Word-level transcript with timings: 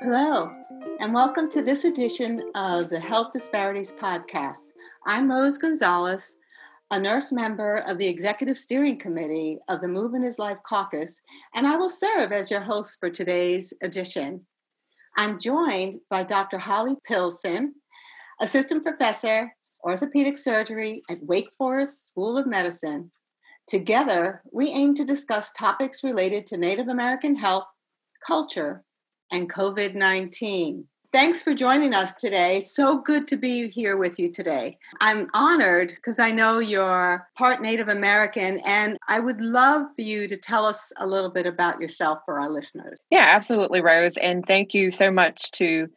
Hello, 0.00 0.52
and 1.00 1.12
welcome 1.12 1.50
to 1.50 1.60
this 1.62 1.84
edition 1.84 2.50
of 2.54 2.88
the 2.88 3.00
Health 3.00 3.32
Disparities 3.32 3.92
Podcast. 3.92 4.72
I'm 5.06 5.30
Rose 5.30 5.58
Gonzalez, 5.58 6.38
a 6.90 6.98
nurse 6.98 7.32
member 7.32 7.78
of 7.86 7.98
the 7.98 8.08
Executive 8.08 8.56
Steering 8.56 8.98
Committee 8.98 9.58
of 9.68 9.80
the 9.80 9.88
Movement 9.88 10.24
is 10.24 10.38
Life 10.38 10.58
Caucus, 10.66 11.22
and 11.54 11.66
I 11.66 11.76
will 11.76 11.90
serve 11.90 12.32
as 12.32 12.50
your 12.50 12.60
host 12.60 13.00
for 13.00 13.10
today's 13.10 13.74
edition. 13.82 14.46
I'm 15.16 15.38
joined 15.38 15.96
by 16.10 16.22
Dr. 16.22 16.58
Holly 16.58 16.96
Pilson, 17.04 17.74
Assistant 18.40 18.82
Professor, 18.82 19.54
Orthopedic 19.84 20.38
Surgery 20.38 21.02
at 21.10 21.22
Wake 21.22 21.50
Forest 21.56 22.08
School 22.08 22.38
of 22.38 22.46
Medicine. 22.46 23.10
Together, 23.66 24.42
we 24.50 24.70
aim 24.70 24.94
to 24.94 25.04
discuss 25.04 25.52
topics 25.52 26.02
related 26.02 26.46
to 26.46 26.56
Native 26.56 26.88
American 26.88 27.36
health, 27.36 27.68
culture, 28.26 28.82
and 29.30 29.52
COVID 29.52 29.94
19. 29.94 30.86
Thanks 31.12 31.44
for 31.44 31.54
joining 31.54 31.94
us 31.94 32.14
today. 32.14 32.58
So 32.58 32.98
good 32.98 33.28
to 33.28 33.36
be 33.36 33.68
here 33.68 33.96
with 33.96 34.18
you 34.18 34.30
today. 34.30 34.78
I'm 35.00 35.28
honored 35.32 35.92
because 35.94 36.18
I 36.18 36.32
know 36.32 36.58
you're 36.58 37.28
part 37.38 37.60
Native 37.62 37.88
American, 37.88 38.60
and 38.66 38.98
I 39.08 39.20
would 39.20 39.40
love 39.40 39.86
for 39.94 40.02
you 40.02 40.26
to 40.28 40.36
tell 40.36 40.64
us 40.64 40.92
a 40.98 41.06
little 41.06 41.30
bit 41.30 41.46
about 41.46 41.80
yourself 41.80 42.18
for 42.24 42.40
our 42.40 42.50
listeners. 42.50 42.98
Yeah, 43.10 43.26
absolutely, 43.28 43.80
Rose. 43.80 44.16
And 44.16 44.44
thank 44.46 44.74
you 44.74 44.90
so 44.90 45.10
much 45.10 45.52
to 45.52 45.88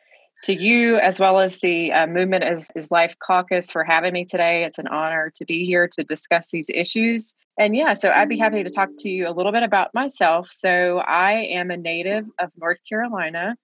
to 0.43 0.53
you 0.53 0.97
as 0.97 1.19
well 1.19 1.39
as 1.39 1.59
the 1.59 1.91
uh, 1.91 2.07
movement 2.07 2.43
is, 2.43 2.69
is 2.75 2.91
life 2.91 3.15
caucus 3.25 3.71
for 3.71 3.83
having 3.83 4.13
me 4.13 4.25
today 4.25 4.63
it's 4.63 4.79
an 4.79 4.87
honor 4.87 5.31
to 5.35 5.45
be 5.45 5.65
here 5.65 5.87
to 5.87 6.03
discuss 6.03 6.49
these 6.51 6.69
issues 6.73 7.35
and 7.57 7.75
yeah 7.75 7.93
so 7.93 8.11
i'd 8.11 8.29
be 8.29 8.37
happy 8.37 8.63
to 8.63 8.69
talk 8.69 8.89
to 8.97 9.09
you 9.09 9.27
a 9.27 9.31
little 9.31 9.51
bit 9.51 9.63
about 9.63 9.93
myself 9.93 10.47
so 10.51 10.99
i 10.99 11.33
am 11.33 11.71
a 11.71 11.77
native 11.77 12.25
of 12.39 12.51
north 12.57 12.79
carolina 12.87 13.55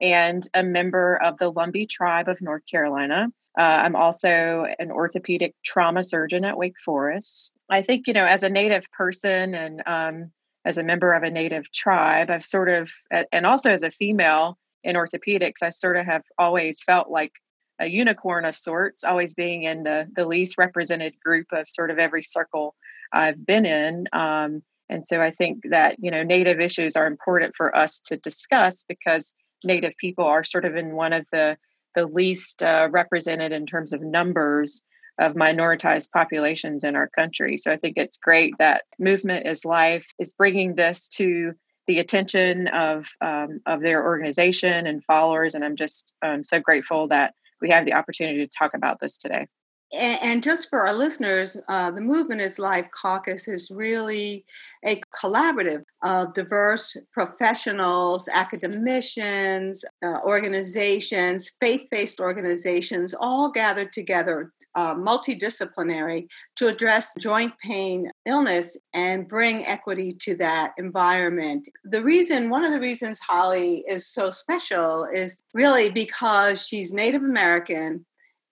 and 0.00 0.46
a 0.54 0.62
member 0.62 1.16
of 1.22 1.38
the 1.38 1.52
Lumbee 1.52 1.88
tribe 1.88 2.28
of 2.28 2.40
North 2.40 2.64
Carolina. 2.66 3.28
Uh, 3.58 3.62
I'm 3.62 3.96
also 3.96 4.66
an 4.78 4.90
orthopedic 4.90 5.54
trauma 5.64 6.04
surgeon 6.04 6.44
at 6.44 6.56
Wake 6.56 6.78
Forest. 6.84 7.52
I 7.70 7.82
think, 7.82 8.06
you 8.06 8.12
know, 8.12 8.24
as 8.24 8.42
a 8.42 8.48
Native 8.48 8.84
person 8.92 9.54
and 9.54 9.82
um, 9.86 10.30
as 10.64 10.78
a 10.78 10.82
member 10.82 11.12
of 11.12 11.22
a 11.22 11.30
Native 11.30 11.70
tribe, 11.72 12.30
I've 12.30 12.44
sort 12.44 12.68
of, 12.68 12.90
and 13.32 13.46
also 13.46 13.72
as 13.72 13.82
a 13.82 13.90
female 13.90 14.58
in 14.84 14.96
orthopedics, 14.96 15.62
I 15.62 15.70
sort 15.70 15.96
of 15.96 16.06
have 16.06 16.22
always 16.38 16.82
felt 16.82 17.10
like 17.10 17.32
a 17.80 17.86
unicorn 17.86 18.44
of 18.44 18.56
sorts, 18.56 19.04
always 19.04 19.34
being 19.34 19.62
in 19.62 19.84
the, 19.84 20.06
the 20.16 20.26
least 20.26 20.58
represented 20.58 21.14
group 21.24 21.46
of 21.52 21.68
sort 21.68 21.90
of 21.90 21.98
every 21.98 22.24
circle 22.24 22.74
I've 23.12 23.44
been 23.46 23.66
in. 23.66 24.08
Um, 24.12 24.62
and 24.88 25.06
so 25.06 25.20
I 25.20 25.30
think 25.30 25.64
that, 25.70 25.96
you 25.98 26.10
know, 26.10 26.22
Native 26.22 26.60
issues 26.60 26.96
are 26.96 27.06
important 27.06 27.54
for 27.56 27.76
us 27.76 28.00
to 28.00 28.16
discuss 28.16 28.84
because 28.88 29.34
Native 29.64 29.92
people 29.98 30.24
are 30.24 30.44
sort 30.44 30.64
of 30.64 30.76
in 30.76 30.94
one 30.94 31.12
of 31.12 31.26
the 31.32 31.56
the 31.94 32.06
least 32.06 32.62
uh, 32.62 32.86
represented 32.90 33.50
in 33.50 33.66
terms 33.66 33.92
of 33.92 34.00
numbers 34.02 34.82
of 35.18 35.34
minoritized 35.34 36.10
populations 36.12 36.84
in 36.84 36.94
our 36.94 37.08
country. 37.08 37.58
So 37.58 37.72
I 37.72 37.76
think 37.76 37.96
it's 37.96 38.16
great 38.16 38.54
that 38.58 38.82
Movement 39.00 39.46
is 39.46 39.64
Life 39.64 40.06
is 40.18 40.32
bringing 40.32 40.76
this 40.76 41.08
to 41.10 41.54
the 41.88 41.98
attention 41.98 42.68
of 42.68 43.08
um, 43.20 43.60
of 43.66 43.80
their 43.80 44.04
organization 44.04 44.86
and 44.86 45.02
followers, 45.04 45.56
and 45.56 45.64
I'm 45.64 45.74
just 45.74 46.12
um, 46.22 46.44
so 46.44 46.60
grateful 46.60 47.08
that 47.08 47.34
we 47.60 47.70
have 47.70 47.84
the 47.84 47.94
opportunity 47.94 48.46
to 48.46 48.52
talk 48.56 48.74
about 48.74 49.00
this 49.00 49.16
today 49.16 49.48
and, 49.92 50.42
just 50.42 50.68
for 50.68 50.86
our 50.86 50.92
listeners, 50.92 51.58
uh, 51.68 51.90
the 51.90 52.00
Movement 52.00 52.40
is 52.40 52.58
Life 52.58 52.88
Caucus 52.90 53.48
is 53.48 53.70
really 53.70 54.44
a 54.84 55.00
collaborative 55.14 55.82
of 56.02 56.34
diverse 56.34 56.96
professionals, 57.12 58.28
academicians, 58.34 59.84
uh, 60.04 60.18
organizations, 60.24 61.52
faith 61.60 61.84
based 61.90 62.20
organizations, 62.20 63.14
all 63.18 63.50
gathered 63.50 63.92
together, 63.92 64.52
uh, 64.74 64.94
multidisciplinary, 64.94 66.28
to 66.56 66.68
address 66.68 67.14
joint 67.18 67.54
pain 67.64 68.10
illness 68.26 68.76
and 68.94 69.26
bring 69.26 69.64
equity 69.64 70.12
to 70.12 70.36
that 70.36 70.72
environment. 70.76 71.68
The 71.84 72.04
reason, 72.04 72.50
one 72.50 72.64
of 72.64 72.72
the 72.72 72.80
reasons 72.80 73.20
Holly 73.20 73.84
is 73.88 74.06
so 74.06 74.28
special 74.30 75.06
is 75.12 75.40
really 75.54 75.90
because 75.90 76.66
she's 76.66 76.92
Native 76.92 77.22
American 77.22 78.04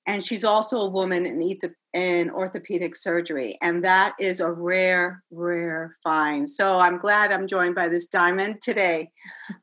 and 0.06 0.22
she's 0.22 0.44
also 0.44 0.78
a 0.78 0.88
woman 0.88 1.26
in, 1.26 1.58
in 1.94 2.30
orthopedic 2.30 2.94
surgery 2.94 3.56
and 3.62 3.84
that 3.84 4.14
is 4.20 4.40
a 4.40 4.50
rare 4.50 5.22
rare 5.30 5.96
find. 6.02 6.48
So 6.48 6.78
i'm 6.78 6.98
glad 6.98 7.32
i'm 7.32 7.46
joined 7.46 7.74
by 7.74 7.88
this 7.88 8.06
diamond 8.08 8.60
today. 8.62 9.10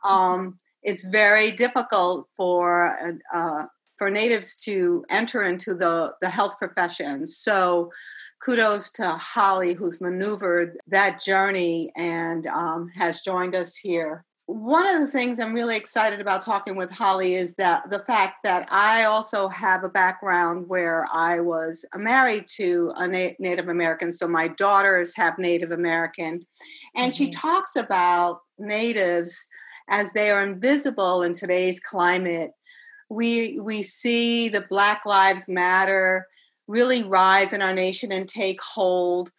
Um, 0.08 0.58
it's 0.82 1.08
very 1.08 1.52
difficult 1.52 2.28
for 2.36 2.98
uh, 3.34 3.66
for 3.98 4.10
natives 4.10 4.56
to 4.64 5.06
enter 5.10 5.44
into 5.44 5.74
the 5.76 6.14
the 6.22 6.30
health 6.30 6.58
profession. 6.60 7.26
So 7.28 7.92
kudos 8.44 8.92
to 8.92 9.10
holly 9.10 9.74
who's 9.74 10.02
maneuvered 10.02 10.78
that 10.88 11.22
journey 11.22 11.92
and 11.96 12.46
um, 12.48 12.90
has 12.96 13.22
joined 13.22 13.56
us 13.56 13.78
here 13.78 14.26
one 14.46 14.86
of 14.86 15.00
the 15.00 15.08
things 15.08 15.40
I'm 15.40 15.54
really 15.54 15.78
excited 15.78 16.20
about 16.20 16.44
talking 16.44 16.76
with 16.76 16.92
Holly 16.92 17.36
is 17.36 17.56
that 17.56 17.90
the 17.90 18.00
fact 18.00 18.38
that 18.44 18.68
I 18.70 19.06
also 19.06 19.48
have 19.48 19.84
a 19.84 19.90
background 19.90 20.66
where 20.68 21.06
I 21.14 21.40
was 21.40 21.86
married 21.96 22.46
to 22.58 22.92
a 22.98 23.08
Na- 23.08 23.36
Native 23.40 23.70
American, 23.70 24.12
so 24.12 24.28
my 24.28 24.50
daughters 24.50 25.16
have 25.16 25.40
Native 25.40 25.72
American, 25.72 26.42
and 26.96 27.12
mm-hmm. 27.12 27.12
she 27.12 27.30
talks 27.30 27.78
about 27.78 28.40
natives 28.60 29.48
as 29.90 30.12
they 30.12 30.30
are 30.30 30.44
invisible 30.44 31.22
in 31.22 31.34
today's 31.34 31.80
climate. 31.80 32.52
We 33.10 33.60
we 33.62 33.82
see 33.82 34.50
the 34.50 34.66
Black 34.70 35.06
Lives 35.06 35.48
Matter 35.48 36.28
really 36.68 37.04
rise 37.04 37.54
in 37.54 37.62
our 37.62 37.74
nation 37.74 38.12
and 38.12 38.28
take 38.28 38.60
hold, 38.62 39.32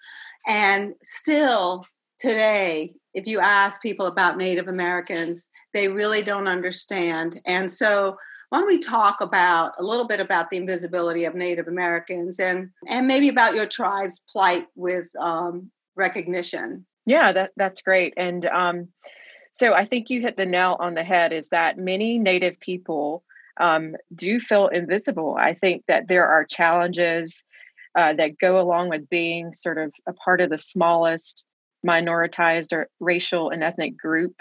and 0.49 0.95
still 1.03 1.83
today 2.19 2.95
if 3.15 3.27
you 3.27 3.41
ask 3.41 3.81
people 3.81 4.07
about 4.07 4.37
Native 4.37 4.69
Americans, 4.69 5.49
they 5.73 5.89
really 5.89 6.23
don't 6.23 6.49
understand. 6.49 7.41
And 7.47 7.71
so, 7.71 8.17
why 8.51 8.59
don't 8.59 8.69
we 8.69 8.79
talk 8.79 9.21
about 9.21 9.73
a 9.79 9.83
little 9.83 10.07
bit 10.07 10.21
about 10.21 10.51
the 10.51 10.57
invisibility 10.57 11.25
of 11.25 11.35
Native 11.35 11.67
Americans 11.67 12.39
and 12.39 12.71
and 12.89 13.09
maybe 13.09 13.29
about 13.29 13.55
your 13.55 13.67
tribe's 13.67 14.23
plight 14.31 14.67
with 14.77 15.09
um, 15.19 15.71
recognition? 15.97 16.87
Yeah, 17.07 17.33
that 17.33 17.51
that's 17.57 17.83
great. 17.83 18.15
And 18.17 18.47
um, 18.47 18.89
so 19.53 19.73
I 19.73 19.87
think 19.87 20.11
you 20.11 20.21
hit 20.21 20.37
the 20.37 20.47
nail 20.47 20.77
on 20.79 20.95
the 20.95 21.05
head. 21.05 21.33
Is 21.33 21.49
that 21.51 21.79
many 21.79 22.19
Native 22.19 22.59
people 22.61 23.25
um, 23.61 23.97
do 24.15 24.41
feel 24.41 24.69
invisible? 24.69 25.37
I 25.39 25.55
think 25.55 25.85
that 25.89 26.09
there 26.09 26.27
are 26.27 26.45
challenges 26.45 27.45
uh, 27.97 28.13
that 28.15 28.39
go 28.39 28.61
along 28.61 28.89
with 28.89 29.09
being 29.09 29.53
sort 29.53 29.79
of 29.79 29.93
a 30.07 30.13
part 30.13 30.41
of 30.41 30.51
the 30.51 30.59
smallest 30.59 31.45
minoritized 31.87 32.73
or 32.73 32.89
racial 33.01 33.51
and 33.51 33.63
ethnic 33.63 33.97
group 33.97 34.35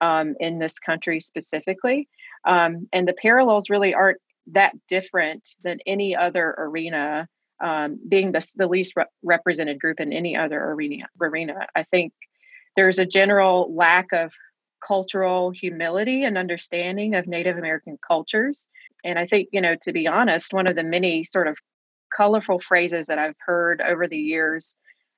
um, 0.00 0.34
in 0.40 0.58
this 0.58 0.78
country 0.78 1.20
specifically. 1.20 2.08
Um, 2.46 2.88
and 2.92 3.06
the 3.06 3.12
parallels 3.14 3.70
really 3.70 3.94
aren't 3.94 4.18
that 4.48 4.74
different 4.88 5.48
than 5.62 5.78
any 5.86 6.14
other 6.14 6.54
arena, 6.58 7.28
um, 7.62 7.98
being 8.08 8.32
the, 8.32 8.46
the 8.56 8.68
least 8.68 8.92
re- 8.96 9.04
represented 9.22 9.80
group 9.80 10.00
in 10.00 10.12
any 10.12 10.36
other 10.36 10.62
arena. 10.62 11.06
arena. 11.20 11.66
I 11.74 11.82
think 11.82 12.12
there's 12.76 12.98
a 12.98 13.06
general 13.06 13.74
lack 13.74 14.12
of 14.12 14.32
cultural 14.86 15.50
humility 15.50 16.22
and 16.22 16.38
understanding 16.38 17.14
of 17.14 17.26
Native 17.26 17.56
American 17.56 17.98
cultures. 18.06 18.68
And 19.04 19.18
I 19.18 19.26
think, 19.26 19.48
you 19.52 19.60
know, 19.60 19.74
to 19.82 19.92
be 19.92 20.06
honest, 20.06 20.52
one 20.52 20.66
of 20.66 20.76
the 20.76 20.84
many 20.84 21.24
sort 21.24 21.48
of 21.48 21.58
colorful 22.14 22.60
phrases 22.60 23.06
that 23.06 23.18
I've 23.18 23.36
heard 23.44 23.80
over 23.80 24.06
the 24.06 24.18
years 24.18 24.76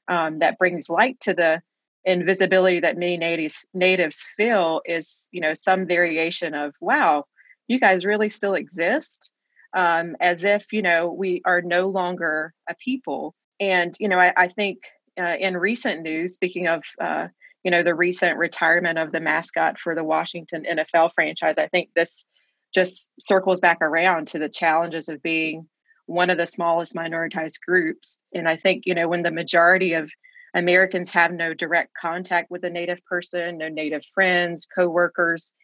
um, 0.09 0.39
that 0.39 0.59
brings 0.59 0.89
light 0.91 1.19
to 1.21 1.35
the 1.35 1.61
invisibility 2.05 2.81
that 2.81 2.97
many 2.97 3.17
natives 3.17 3.67
natives 3.75 4.25
feel 4.37 4.81
is 4.85 5.29
you 5.33 5.41
know 5.41 5.53
some 5.53 5.87
variation 5.87 6.55
of 6.55 6.75
wow 6.81 7.25
you 7.67 7.79
guys 7.79 8.07
really 8.07 8.29
still 8.29 8.55
exist 8.55 9.33
um, 9.77 10.17
as 10.21 10.45
if 10.45 10.73
you 10.73 10.81
know 10.81 11.13
we 11.13 11.43
are 11.45 11.61
no 11.61 11.89
longer 11.89 12.55
a 12.69 12.75
people. 12.83 13.35
And 13.61 13.95
you 13.99 14.09
know 14.09 14.19
i, 14.19 14.33
I 14.37 14.49
think 14.49 14.79
uh, 15.21 15.37
in 15.39 15.57
recent 15.57 16.03
news 16.03 16.35
speaking 16.35 16.69
of 16.69 16.83
uh, 17.01 17.29
you 17.65 17.71
know 17.71 17.83
the 17.83 17.95
recent 17.95 18.39
retirement 18.39 18.99
of 18.99 19.13
the 19.13 19.21
mascot 19.21 19.79
for 19.79 19.95
the 19.95 20.05
washington 20.05 20.65
nfl 20.65 21.13
franchise 21.13 21.59
i 21.59 21.67
think 21.67 21.91
this 21.95 22.25
just 22.73 23.11
circles 23.19 23.61
back 23.61 23.79
around 23.81 24.29
to 24.29 24.39
the 24.39 24.49
challenges 24.49 25.09
of 25.09 25.23
being 25.23 25.69
one 26.09 26.31
of 26.31 26.39
the 26.39 26.47
smallest 26.47 26.95
minoritized 26.95 27.61
groups 27.67 28.19
and 28.35 28.49
i 28.49 28.57
think 28.57 28.85
you 28.87 28.95
know 28.95 29.09
when 29.09 29.23
the 29.23 29.31
majority 29.31 29.93
of 29.93 30.11
Americans 30.55 31.11
have 31.11 31.33
no 31.33 31.55
direct 31.55 31.93
contact 31.95 32.51
with 32.51 32.65
a 32.65 32.71
Native 32.71 33.05
person, 33.05 33.59
no 33.59 33.69
Native 33.69 34.03
friends, 34.15 34.67
coworkers, 34.67 35.55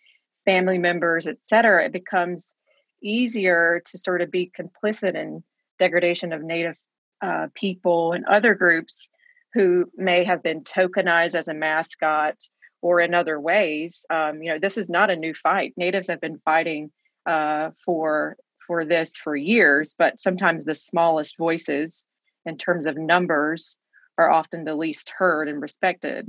family 0.44 0.78
members, 0.78 1.26
et 1.26 1.38
cetera, 1.40 1.84
It 1.84 1.92
becomes 1.92 2.54
easier 3.02 3.82
to 3.86 3.98
sort 3.98 4.20
of 4.20 4.30
be 4.30 4.50
complicit 4.58 5.14
in 5.14 5.42
degradation 5.78 6.32
of 6.32 6.42
Native 6.42 6.76
uh, 7.22 7.48
people 7.54 8.12
and 8.12 8.24
other 8.26 8.54
groups 8.54 9.10
who 9.54 9.90
may 9.96 10.24
have 10.24 10.42
been 10.42 10.62
tokenized 10.62 11.34
as 11.34 11.48
a 11.48 11.54
mascot 11.54 12.36
or 12.82 13.00
in 13.00 13.14
other 13.14 13.40
ways. 13.40 14.04
Um, 14.10 14.42
you 14.42 14.52
know, 14.52 14.58
this 14.58 14.76
is 14.76 14.90
not 14.90 15.10
a 15.10 15.16
new 15.16 15.32
fight. 15.34 15.72
Natives 15.76 16.08
have 16.08 16.20
been 16.20 16.40
fighting 16.44 16.90
uh, 17.24 17.70
for 17.84 18.36
for 18.66 18.84
this 18.84 19.16
for 19.16 19.36
years, 19.36 19.94
but 19.98 20.20
sometimes 20.20 20.64
the 20.64 20.74
smallest 20.74 21.36
voices, 21.36 22.06
in 22.46 22.56
terms 22.56 22.86
of 22.86 22.96
numbers, 22.96 23.78
are 24.18 24.30
often 24.30 24.64
the 24.64 24.74
least 24.74 25.12
heard 25.16 25.48
and 25.48 25.60
respected. 25.60 26.28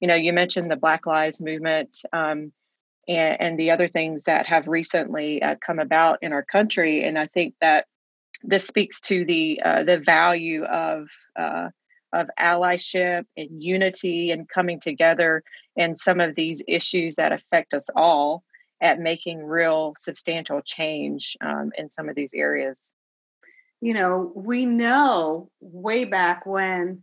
You 0.00 0.08
know, 0.08 0.14
you 0.14 0.32
mentioned 0.32 0.70
the 0.70 0.76
Black 0.76 1.06
Lives 1.06 1.40
Movement. 1.40 1.98
Um, 2.12 2.52
and, 3.06 3.40
and, 3.40 3.58
the 3.58 3.70
other 3.70 3.86
things 3.86 4.24
that 4.24 4.46
have 4.46 4.66
recently 4.66 5.42
uh, 5.42 5.56
come 5.56 5.78
about 5.78 6.18
in 6.22 6.32
our 6.32 6.42
country, 6.42 7.04
and 7.04 7.18
I 7.18 7.26
think 7.26 7.54
that 7.60 7.84
this 8.42 8.66
speaks 8.66 9.00
to 9.02 9.26
the 9.26 9.60
uh, 9.62 9.84
the 9.84 9.98
value 9.98 10.64
of 10.64 11.08
uh, 11.36 11.68
of 12.14 12.30
allyship 12.38 13.24
and 13.36 13.62
unity 13.62 14.30
and 14.30 14.48
coming 14.48 14.80
together 14.80 15.42
in 15.76 15.96
some 15.96 16.20
of 16.20 16.34
these 16.34 16.62
issues 16.68 17.16
that 17.16 17.32
affect 17.32 17.74
us 17.74 17.90
all 17.96 18.44
at 18.80 19.00
making 19.00 19.44
real 19.44 19.94
substantial 19.96 20.60
change 20.62 21.36
um, 21.40 21.72
in 21.78 21.90
some 21.90 22.08
of 22.08 22.16
these 22.16 22.34
areas. 22.34 22.92
You 23.80 23.94
know, 23.94 24.32
we 24.34 24.66
know 24.66 25.50
way 25.60 26.04
back 26.04 26.46
when 26.46 27.02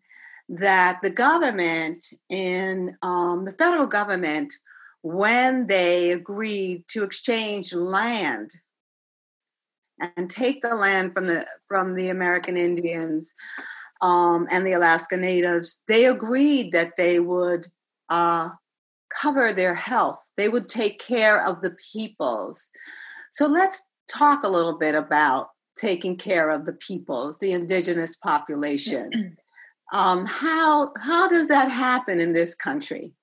that 0.50 1.00
the 1.02 1.10
government 1.10 2.06
in 2.30 2.98
um, 3.02 3.46
the 3.46 3.54
federal 3.54 3.88
government, 3.88 4.54
when 5.02 5.68
they 5.68 6.12
agreed 6.12 6.84
to 6.90 7.04
exchange 7.04 7.74
land 7.74 8.52
and 10.18 10.30
take 10.30 10.62
the 10.62 10.76
land 10.76 11.14
from 11.14 11.28
the 11.28 11.46
from 11.68 11.96
the 11.96 12.10
American 12.10 12.58
Indians 12.58 13.34
um, 14.02 14.48
and 14.52 14.66
the 14.66 14.74
Alaska 14.74 15.16
Natives, 15.16 15.82
they 15.88 16.06
agreed 16.06 16.72
that 16.74 16.94
they 16.98 17.20
would 17.20 17.66
uh, 18.10 18.50
cover 19.20 19.52
their 19.52 19.76
health. 19.76 20.20
They 20.38 20.50
would 20.50 20.68
take 20.68 21.00
care 21.00 21.46
of 21.46 21.62
the 21.62 21.76
peoples. 21.94 22.70
So 23.32 23.48
let's 23.48 23.88
talk 24.10 24.44
a 24.44 24.50
little 24.50 24.78
bit 24.78 24.96
about 24.96 25.50
taking 25.76 26.18
care 26.18 26.50
of 26.50 26.66
the 26.66 26.74
peoples, 26.74 27.40
the 27.40 27.54
indigenous 27.54 28.16
population. 28.16 29.38
Um, 29.94 30.26
how 30.26 30.94
how 31.04 31.28
does 31.28 31.50
that 31.50 31.70
happen 31.70 32.22
in 32.22 32.32
this 32.32 32.56
country? 32.56 33.14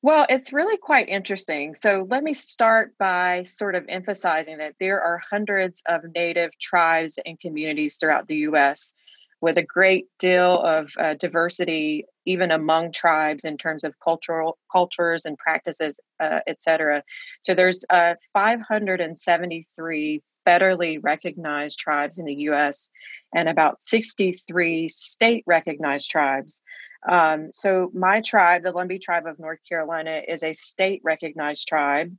Well, 0.00 0.24
it's 0.30 0.54
really 0.54 0.78
quite 0.78 1.06
interesting. 1.06 1.74
So 1.74 2.06
let 2.08 2.22
me 2.22 2.32
start 2.32 2.96
by 2.98 3.42
sort 3.42 3.74
of 3.74 3.84
emphasizing 3.90 4.56
that 4.56 4.76
there 4.80 5.02
are 5.02 5.20
hundreds 5.30 5.82
of 5.86 6.02
Native 6.14 6.52
tribes 6.58 7.18
and 7.26 7.38
communities 7.38 7.96
throughout 7.96 8.26
the 8.26 8.36
U.S 8.36 8.94
with 9.40 9.56
a 9.58 9.62
great 9.62 10.06
deal 10.18 10.60
of 10.62 10.92
uh, 10.98 11.14
diversity 11.14 12.04
even 12.24 12.50
among 12.50 12.92
tribes 12.92 13.44
in 13.44 13.56
terms 13.56 13.84
of 13.84 13.98
cultural 14.00 14.58
cultures 14.70 15.24
and 15.24 15.38
practices 15.38 16.00
uh, 16.20 16.40
etc 16.46 17.02
so 17.40 17.54
there's 17.54 17.84
uh, 17.90 18.14
573 18.32 20.22
federally 20.46 20.98
recognized 21.02 21.78
tribes 21.78 22.18
in 22.18 22.24
the 22.24 22.34
us 22.34 22.90
and 23.34 23.48
about 23.48 23.82
63 23.82 24.88
state 24.88 25.44
recognized 25.46 26.08
tribes. 26.10 26.62
Um, 27.06 27.50
so 27.52 27.90
my 27.94 28.22
tribe 28.22 28.62
the 28.62 28.72
lumbee 28.72 29.00
tribe 29.00 29.26
of 29.26 29.38
north 29.38 29.60
carolina 29.68 30.22
is 30.26 30.42
a 30.42 30.52
state 30.52 31.00
recognized 31.04 31.68
tribe 31.68 32.10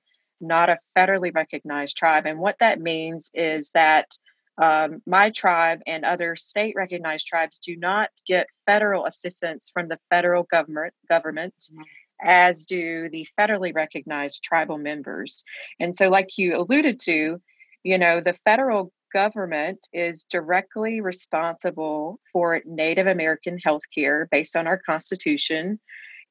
not 0.42 0.70
a 0.70 0.78
federally 0.98 1.34
recognized 1.34 1.98
tribe. 1.98 2.26
And 2.26 2.40
what 2.40 2.60
that 2.60 2.80
means 2.80 3.32
is 3.34 3.72
that 3.72 4.18
um, 4.60 5.02
my 5.06 5.30
tribe 5.30 5.80
and 5.88 6.04
other 6.04 6.36
state 6.36 6.76
recognized 6.76 7.26
tribes 7.26 7.60
do 7.60 7.76
not 7.76 8.10
get 8.28 8.48
federal 8.66 9.06
assistance 9.06 9.72
from 9.74 9.88
the 9.88 10.00
federal 10.10 10.44
government 10.44 10.94
government 11.08 11.56
mm-hmm. 11.72 11.82
as 12.22 12.66
do 12.66 13.10
the 13.10 13.28
federally 13.40 13.74
recognized 13.74 14.44
tribal 14.44 14.78
members 14.78 15.44
and 15.80 15.96
so 15.96 16.10
like 16.10 16.38
you 16.38 16.56
alluded 16.56 17.00
to 17.00 17.42
you 17.84 17.98
know 17.98 18.20
the 18.22 18.38
federal 18.46 18.92
government 19.14 19.88
is 19.92 20.24
directly 20.26 21.02
responsible 21.02 22.20
for 22.32 22.62
native 22.66 23.08
american 23.08 23.58
health 23.58 23.84
care 23.94 24.28
based 24.30 24.56
on 24.56 24.68
our 24.68 24.78
constitution 24.78 25.80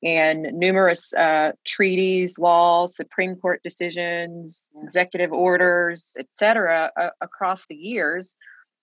and 0.03 0.43
numerous 0.53 1.13
uh, 1.15 1.53
treaties, 1.67 2.39
laws, 2.39 2.95
Supreme 2.95 3.37
Court 3.37 3.61
decisions, 3.63 4.71
executive 4.83 5.33
orders, 5.33 6.17
etc., 6.19 6.91
uh, 6.97 7.09
across 7.21 7.67
the 7.67 7.75
years 7.75 8.37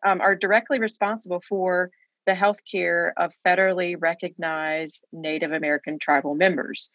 um, 0.06 0.20
are 0.20 0.36
directly 0.36 0.80
responsible 0.80 1.42
for 1.48 1.90
the 2.26 2.34
healthcare 2.34 3.12
of 3.18 3.32
federally 3.46 3.96
recognized 4.00 5.06
Native 5.14 5.52
American 5.52 6.00
tribal 6.00 6.36
members. 6.36 6.90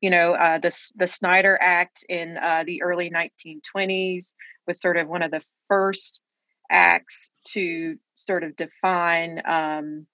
You 0.00 0.10
know, 0.10 0.34
uh, 0.34 0.58
the 0.58 0.76
the 0.96 1.06
Snyder 1.06 1.56
Act 1.60 2.04
in 2.08 2.36
uh, 2.36 2.64
the 2.66 2.82
early 2.82 3.10
1920s 3.10 4.34
was 4.66 4.80
sort 4.80 4.96
of 4.96 5.08
one 5.08 5.22
of 5.22 5.30
the 5.30 5.42
first 5.68 6.20
acts 6.70 7.30
to 7.44 7.96
sort 8.16 8.44
of 8.44 8.56
define 8.56 9.40
um, 9.46 10.06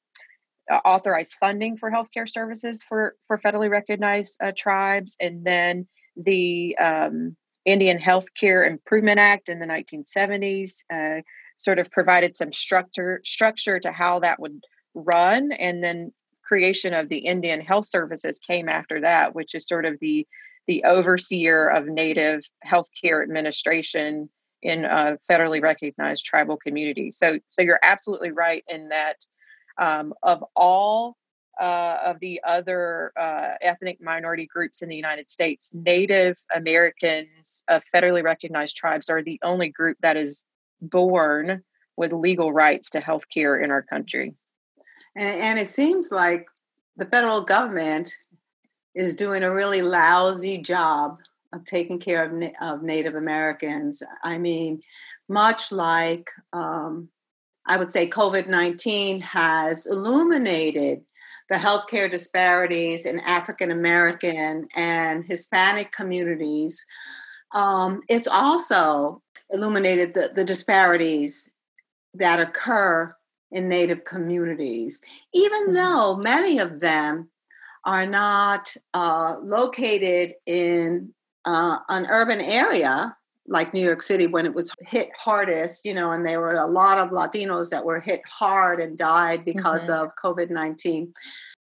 authorized 0.84 1.34
funding 1.38 1.76
for 1.76 1.90
healthcare 1.90 2.28
services 2.28 2.82
for 2.82 3.14
for 3.26 3.38
federally 3.38 3.70
recognized 3.70 4.38
uh, 4.42 4.52
tribes, 4.56 5.16
and 5.20 5.44
then 5.44 5.86
the 6.16 6.76
um, 6.78 7.36
Indian 7.64 7.98
Healthcare 7.98 8.66
Improvement 8.66 9.19
Act 9.19 9.48
in 9.48 9.58
the 9.58 9.66
1970s 9.66 10.84
uh, 10.92 11.22
sort 11.56 11.78
of 11.78 11.90
provided 11.90 12.34
some 12.34 12.52
structure 12.52 13.20
structure 13.24 13.78
to 13.80 13.92
how 13.92 14.20
that 14.20 14.40
would 14.40 14.60
run, 14.94 15.52
and 15.52 15.82
then 15.82 16.12
creation 16.44 16.92
of 16.92 17.08
the 17.08 17.18
Indian 17.18 17.60
Health 17.60 17.86
Services 17.86 18.38
came 18.38 18.68
after 18.68 19.00
that, 19.00 19.34
which 19.34 19.54
is 19.54 19.66
sort 19.66 19.84
of 19.84 19.98
the 20.00 20.26
the 20.66 20.84
overseer 20.84 21.68
of 21.68 21.86
Native 21.86 22.44
healthcare 22.66 23.22
administration 23.22 24.28
in 24.62 24.84
uh, 24.84 25.16
federally 25.28 25.60
recognized 25.60 26.25
tribal 26.25 26.56
communities. 26.56 27.18
So, 27.18 27.38
so 27.50 27.62
you're 27.62 27.80
absolutely 27.82 28.30
right 28.30 28.64
in 28.68 28.88
that 28.88 29.16
um, 29.78 30.14
of 30.22 30.44
all 30.54 31.16
uh, 31.60 31.98
of 32.04 32.19
the 32.20 32.40
other 32.46 33.12
uh, 33.19 33.54
ethnic 33.60 34.00
minority 34.00 34.46
groups 34.46 34.82
in 34.82 34.88
the 34.88 34.96
United 34.96 35.30
States, 35.30 35.70
Native 35.74 36.36
Americans 36.54 37.62
of 37.69 37.82
federally 37.94 38.22
recognized 38.22 38.76
tribes 38.76 39.10
are 39.10 39.22
the 39.22 39.38
only 39.42 39.69
group 39.69 39.96
that 40.02 40.16
is 40.16 40.44
born 40.80 41.62
with 41.96 42.12
legal 42.12 42.52
rights 42.52 42.90
to 42.90 43.00
health 43.00 43.28
care 43.28 43.56
in 43.56 43.70
our 43.70 43.82
country. 43.82 44.34
And, 45.14 45.28
and 45.28 45.58
it 45.58 45.69
seems 45.69 46.10
like 46.10 46.48
the 46.96 47.04
federal 47.06 47.42
government 47.42 48.11
is 48.94 49.16
doing 49.16 49.42
a 49.42 49.52
really 49.52 49.82
lousy 49.82 50.58
job 50.58 51.18
of 51.52 51.64
taking 51.64 51.99
care 51.99 52.25
of, 52.25 52.42
of 52.61 52.82
Native 52.82 53.14
Americans. 53.14 54.02
I 54.23 54.38
mean, 54.38 54.80
much 55.28 55.70
like 55.70 56.30
um, 56.52 57.08
I 57.66 57.76
would 57.76 57.90
say 57.90 58.09
COVID 58.09 58.49
19 58.49 59.21
has 59.21 59.87
illuminated 59.87 61.02
the 61.49 61.54
healthcare 61.57 62.11
disparities 62.11 63.07
in 63.07 63.21
African 63.21 63.71
American 63.71 64.66
and 64.76 65.25
Hispanic 65.25 65.92
communities. 65.92 66.85
Um, 67.54 68.00
it's 68.09 68.28
also 68.28 69.23
illuminated 69.50 70.14
the, 70.14 70.31
the 70.35 70.45
disparities 70.45 71.52
that 72.14 72.40
occur 72.40 73.14
in 73.50 73.69
Native 73.69 74.04
communities, 74.04 75.00
even 75.35 75.64
mm-hmm. 75.66 75.75
though 75.75 76.16
many 76.16 76.59
of 76.59 76.81
them 76.81 77.28
are 77.85 78.07
not 78.07 78.75
uh, 78.95 79.37
located 79.42 80.35
in 80.47 81.12
uh, 81.45 81.78
an 81.88 82.07
urban 82.09 82.40
area 82.40 83.14
like 83.49 83.75
New 83.75 83.84
York 83.84 84.02
City 84.02 84.26
when 84.26 84.46
it 84.46 84.54
was 84.54 84.72
hit 84.80 85.11
hardest, 85.18 85.84
you 85.84 85.94
know, 85.94 86.12
and 86.12 86.25
there 86.25 86.40
were 86.40 86.56
a 86.56 86.66
lot 86.66 86.99
of 86.99 87.11
Latinos 87.11 87.70
that 87.70 87.84
were 87.84 88.00
hit 88.00 88.20
hard 88.28 88.80
and 88.80 88.96
died 88.96 89.44
because 89.44 89.88
mm-hmm. 89.88 90.04
of 90.04 90.14
COVID 90.22 90.50
19. 90.50 91.12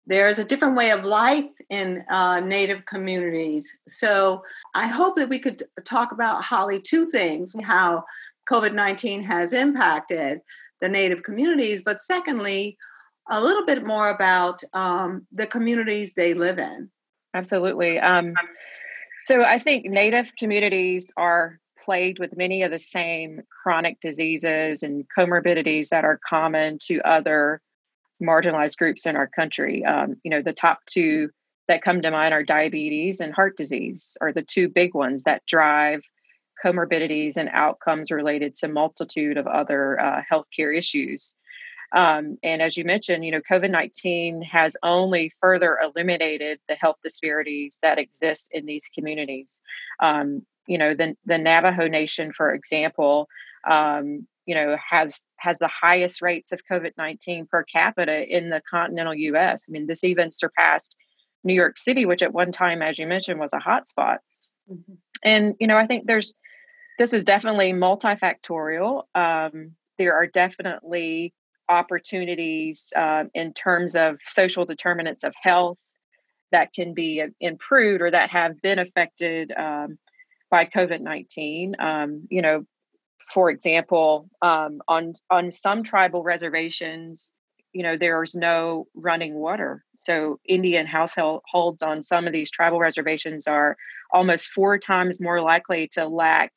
There's 0.06 0.40
a 0.40 0.46
different 0.46 0.78
way 0.78 0.92
of 0.92 1.04
life 1.04 1.46
in 1.70 2.04
uh, 2.10 2.40
Native 2.40 2.86
communities. 2.86 3.78
So 3.88 4.42
I 4.74 4.88
hope 4.88 5.16
that 5.18 5.30
we 5.30 5.38
could 5.38 5.62
talk 5.84 6.14
about, 6.14 6.42
Holly, 6.42 6.80
two 6.80 7.06
things 7.06 7.54
how 7.64 8.06
COVID 8.50 8.74
19 8.74 9.24
has 9.24 9.54
impacted 9.54 10.40
the 10.80 10.90
Native 10.90 11.24
communities, 11.24 11.82
but 11.84 12.00
secondly, 12.00 12.78
a 13.30 13.42
little 13.42 13.66
bit 13.66 13.86
more 13.86 14.10
about 14.10 14.62
um, 14.74 15.28
the 15.32 15.48
communities 15.48 16.14
they 16.14 16.34
live 16.34 16.60
in. 16.60 16.90
Absolutely. 17.34 18.00
Um, 18.00 18.34
so 19.20 19.44
I 19.44 19.60
think 19.60 19.86
Native 19.86 20.32
communities 20.38 21.12
are 21.18 21.60
plagued 21.88 22.20
with 22.20 22.36
many 22.36 22.64
of 22.64 22.72
the 22.72 22.80
same 22.80 23.42
chronic 23.64 23.98
diseases 24.02 24.84
and 24.84 25.06
comorbidities 25.18 25.88
that 25.88 26.04
are 26.04 26.20
common 26.28 26.78
to 26.82 27.00
other 27.08 27.62
marginalized 28.22 28.78
groups 28.78 29.06
in 29.06 29.16
our 29.16 29.28
country. 29.28 29.86
Um, 29.86 30.18
you 30.24 30.30
know, 30.30 30.42
the 30.42 30.52
top 30.52 30.80
two 30.86 31.30
that 31.70 31.82
come 31.82 32.02
to 32.02 32.12
mind 32.12 32.34
are 32.34 32.44
diabetes 32.44 33.22
and 33.22 33.34
heart 33.34 33.56
disease, 33.56 34.18
are 34.20 34.34
the 34.34 34.42
two 34.42 34.68
big 34.68 34.94
ones 34.94 35.24
that 35.24 35.46
drive 35.46 36.02
comorbidities 36.64 37.38
and 37.38 37.50
outcomes 37.54 38.12
related 38.12 38.54
to 38.56 38.68
multitude 38.68 39.38
of 39.38 39.48
other 39.48 39.98
uh, 39.98 40.22
healthcare 40.30 40.78
issues. 40.78 41.36
Um, 41.94 42.38
and 42.44 42.62
as 42.62 42.76
you 42.76 42.84
mentioned, 42.84 43.24
you 43.24 43.32
know, 43.32 43.42
COVID 43.50 43.70
19 43.70 44.42
has 44.42 44.76
only 44.84 45.32
further 45.40 45.78
eliminated 45.82 46.60
the 46.68 46.76
health 46.76 46.98
disparities 47.02 47.80
that 47.82 47.98
exist 47.98 48.50
in 48.52 48.66
these 48.66 48.90
communities. 48.94 49.62
Um, 50.02 50.46
you 50.68 50.78
know, 50.78 50.94
the, 50.94 51.16
the 51.26 51.38
Navajo 51.38 51.88
Nation, 51.88 52.32
for 52.34 52.54
example, 52.54 53.28
um, 53.70 54.28
you 54.46 54.56
know, 54.56 54.78
has 54.90 55.26
has 55.38 55.60
the 55.60 55.68
highest 55.68 56.22
rates 56.22 56.52
of 56.52 56.62
COVID 56.72 56.92
19 56.98 57.48
per 57.48 57.64
capita 57.64 58.26
in 58.26 58.50
the 58.50 58.62
continental 58.70 59.14
US. 59.14 59.68
I 59.68 59.72
mean, 59.72 59.88
this 59.88 60.04
even 60.04 60.32
surpassed 60.32 60.96
New 61.44 61.54
York 61.54 61.78
City, 61.78 62.06
which 62.06 62.22
at 62.22 62.34
one 62.34 62.52
time, 62.52 62.82
as 62.82 62.98
you 62.98 63.08
mentioned, 63.08 63.40
was 63.40 63.54
a 63.54 63.58
hotspot. 63.58 64.18
Mm-hmm. 64.72 64.94
And, 65.24 65.56
you 65.60 65.68
know, 65.68 65.78
I 65.78 65.86
think 65.86 66.08
there's 66.08 66.34
this 66.98 67.14
is 67.14 67.24
definitely 67.24 67.74
multifactorial. 67.74 69.04
Um, 69.14 69.72
there 69.98 70.16
are 70.16 70.28
definitely 70.28 71.34
opportunities 71.70 72.92
um, 72.96 73.30
in 73.34 73.54
terms 73.54 73.96
of 73.96 74.18
social 74.24 74.66
determinants 74.66 75.24
of 75.24 75.34
health 75.42 75.80
that 76.52 76.74
can 76.74 76.94
be 76.94 77.24
improved 77.42 78.02
or 78.02 78.10
that 78.10 78.30
have 78.30 78.62
been 78.62 78.80
affected 78.80 79.52
um, 79.58 79.98
by 80.50 80.66
COVID 80.66 81.02
19. 81.02 81.76
Um, 81.80 82.28
you 82.30 82.42
know, 82.42 82.66
for 83.34 83.50
example, 83.50 84.30
um, 84.42 84.82
on, 84.88 85.14
on 85.30 85.52
some 85.52 85.84
tribal 85.84 86.24
reservations, 86.24 87.32
you 87.74 87.84
know, 87.84 87.98
there's 87.98 88.36
no 88.36 88.88
running 88.96 89.36
water. 89.36 89.84
So 89.98 90.40
Indian 90.46 90.88
households 90.88 91.84
on 91.84 92.02
some 92.02 92.26
of 92.26 92.34
these 92.34 92.50
tribal 92.50 92.80
reservations 92.80 93.48
are 93.48 93.78
almost 94.12 94.52
four 94.52 94.78
times 94.78 95.20
more 95.20 95.42
likely 95.42 95.88
to 95.90 96.08
lack 96.08 96.54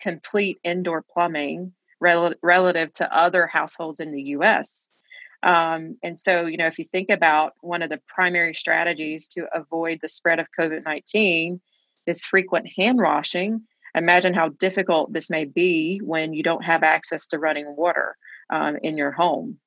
complete 0.00 0.58
indoor 0.62 1.02
plumbing 1.02 1.72
rel- 2.00 2.34
relative 2.42 2.92
to 2.94 3.16
other 3.16 3.46
households 3.46 4.00
in 4.00 4.12
the 4.12 4.22
US. 4.22 4.88
Um, 5.42 5.96
and 6.02 6.18
so, 6.18 6.46
you 6.46 6.56
know, 6.56 6.66
if 6.66 6.78
you 6.78 6.84
think 6.84 7.10
about 7.10 7.54
one 7.60 7.82
of 7.82 7.90
the 7.90 8.00
primary 8.06 8.54
strategies 8.54 9.26
to 9.28 9.46
avoid 9.52 9.98
the 10.00 10.08
spread 10.08 10.38
of 10.38 10.46
COVID 10.56 10.84
19 10.84 11.60
is 12.06 12.24
frequent 12.24 12.68
hand 12.76 12.98
washing, 13.00 13.62
imagine 13.94 14.34
how 14.34 14.48
difficult 14.48 15.12
this 15.12 15.30
may 15.30 15.44
be 15.44 16.00
when 16.04 16.32
you 16.32 16.42
don't 16.42 16.64
have 16.64 16.82
access 16.82 17.26
to 17.28 17.38
running 17.38 17.76
water 17.76 18.16
um, 18.50 18.76
in 18.82 18.96
your 18.96 19.12
home. 19.12 19.58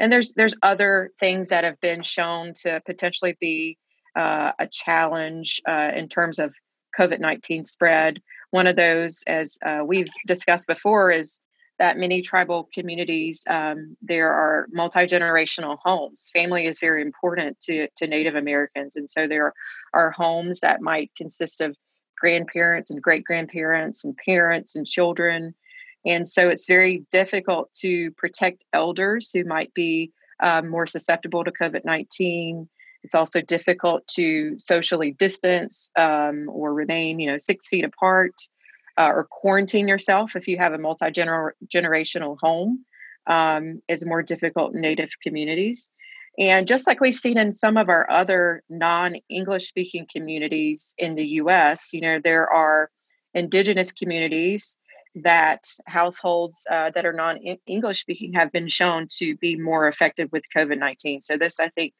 And 0.00 0.10
there's 0.10 0.32
there's 0.34 0.56
other 0.62 1.10
things 1.20 1.50
that 1.50 1.64
have 1.64 1.80
been 1.80 2.02
shown 2.02 2.52
to 2.62 2.80
potentially 2.84 3.36
be 3.40 3.78
uh, 4.16 4.52
a 4.58 4.66
challenge 4.66 5.60
uh, 5.68 5.92
in 5.94 6.08
terms 6.08 6.38
of 6.38 6.54
COVID 6.98 7.20
19 7.20 7.64
spread. 7.64 8.20
One 8.50 8.66
of 8.66 8.76
those, 8.76 9.22
as 9.26 9.58
uh, 9.64 9.80
we've 9.84 10.08
discussed 10.26 10.66
before, 10.66 11.10
is 11.10 11.40
that 11.78 11.98
many 11.98 12.22
tribal 12.22 12.68
communities 12.72 13.42
um, 13.48 13.96
there 14.00 14.32
are 14.32 14.66
multi-generational 14.72 15.76
homes 15.82 16.30
family 16.32 16.66
is 16.66 16.78
very 16.78 17.02
important 17.02 17.58
to, 17.58 17.88
to 17.96 18.06
native 18.06 18.34
americans 18.34 18.96
and 18.96 19.10
so 19.10 19.26
there 19.26 19.52
are 19.92 20.10
homes 20.12 20.60
that 20.60 20.80
might 20.80 21.10
consist 21.16 21.60
of 21.60 21.76
grandparents 22.18 22.90
and 22.90 23.02
great 23.02 23.24
grandparents 23.24 24.04
and 24.04 24.16
parents 24.16 24.74
and 24.74 24.86
children 24.86 25.54
and 26.06 26.28
so 26.28 26.48
it's 26.48 26.66
very 26.66 27.04
difficult 27.10 27.72
to 27.72 28.10
protect 28.12 28.64
elders 28.72 29.30
who 29.32 29.42
might 29.44 29.72
be 29.74 30.10
um, 30.42 30.68
more 30.68 30.86
susceptible 30.86 31.44
to 31.44 31.52
covid-19 31.52 32.66
it's 33.02 33.14
also 33.14 33.40
difficult 33.40 34.06
to 34.08 34.58
socially 34.58 35.12
distance 35.12 35.90
um, 35.96 36.48
or 36.48 36.72
remain 36.72 37.18
you 37.18 37.30
know 37.30 37.38
six 37.38 37.68
feet 37.68 37.84
apart 37.84 38.34
uh, 38.96 39.10
or 39.12 39.24
quarantine 39.24 39.88
yourself 39.88 40.36
if 40.36 40.46
you 40.46 40.56
have 40.56 40.72
a 40.72 40.78
multi 40.78 41.06
generational 41.06 42.36
home 42.40 42.84
um, 43.26 43.80
is 43.88 44.04
more 44.04 44.22
difficult 44.22 44.74
in 44.74 44.80
native 44.80 45.10
communities. 45.22 45.90
And 46.38 46.66
just 46.66 46.86
like 46.86 47.00
we've 47.00 47.14
seen 47.14 47.38
in 47.38 47.52
some 47.52 47.76
of 47.76 47.88
our 47.88 48.10
other 48.10 48.62
non 48.68 49.16
English 49.28 49.66
speaking 49.66 50.06
communities 50.10 50.94
in 50.98 51.14
the 51.14 51.26
US, 51.40 51.92
you 51.92 52.00
know, 52.00 52.18
there 52.22 52.50
are 52.50 52.90
indigenous 53.34 53.92
communities 53.92 54.76
that 55.14 55.62
households 55.86 56.66
uh, 56.70 56.90
that 56.90 57.06
are 57.06 57.12
non 57.12 57.38
English 57.66 58.00
speaking 58.00 58.32
have 58.32 58.50
been 58.50 58.68
shown 58.68 59.06
to 59.18 59.36
be 59.36 59.56
more 59.56 59.86
effective 59.86 60.28
with 60.32 60.44
COVID 60.54 60.78
19. 60.78 61.20
So, 61.20 61.36
this 61.36 61.60
I 61.60 61.68
think 61.68 61.94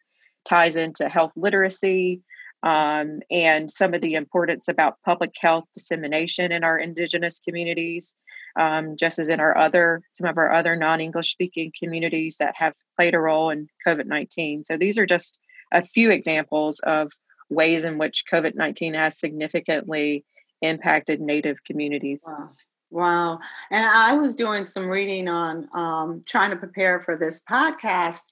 ties 0.45 0.77
into 0.77 1.09
health 1.09 1.33
literacy, 1.37 2.21
um, 2.65 3.21
and 3.31 3.71
some 3.71 3.95
of 3.95 4.01
the 4.01 4.15
importance 4.15 4.67
about 4.69 4.97
public 5.05 5.33
health 5.39 5.65
dissemination 5.75 6.51
in 6.51 6.65
our 6.65 6.79
indigenous 6.79 7.39
communities 7.39 8.17
um, 8.59 8.97
just 8.97 9.19
as 9.19 9.29
in 9.29 9.41
our 9.41 9.57
other 9.57 10.03
some 10.11 10.29
of 10.29 10.39
our 10.39 10.53
other 10.53 10.75
non-english 10.75 11.31
speaking 11.31 11.73
communities 11.81 12.39
that 12.39 12.55
have 12.57 12.73
played 12.97 13.15
a 13.15 13.21
role 13.21 13.51
in 13.51 13.69
covid-19 13.87 14.65
so 14.65 14.77
these 14.77 14.99
are 14.99 15.07
just 15.07 15.39
a 15.73 15.85
few 15.85 16.11
examples 16.11 16.81
of 16.81 17.13
ways 17.51 17.85
in 17.85 17.99
which 17.99 18.25
covid-19 18.33 18.95
has 18.95 19.19
significantly 19.19 20.25
impacted 20.63 21.21
native 21.21 21.59
communities 21.65 22.23
wow. 22.27 22.47
Wow. 22.95 23.41
And 23.73 23.85
I 23.85 24.17
was 24.17 24.37
doing 24.37 24.63
some 24.63 24.87
reading 24.87 25.27
on 25.27 25.69
um, 25.75 26.23
trying 26.29 26.51
to 26.51 26.57
prepare 26.57 27.01
for 27.01 27.17
this 27.17 27.43
podcast. 27.43 28.31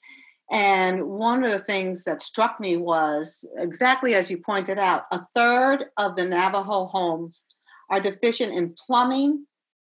And 0.53 1.09
one 1.09 1.45
of 1.45 1.51
the 1.51 1.59
things 1.59 2.05
that 2.05 2.21
struck 2.21 2.61
me 2.61 2.77
was 2.77 3.49
exactly 3.57 4.15
as 4.15 4.31
you 4.31 4.37
pointed 4.37 4.79
out 4.79 5.05
a 5.11 5.21
third 5.35 5.87
of 5.97 6.15
the 6.15 6.27
Navajo 6.27 6.87
homes 6.87 7.45
are 7.91 8.01
deficient 8.01 8.53
in 8.53 8.75
plumbing 8.87 9.47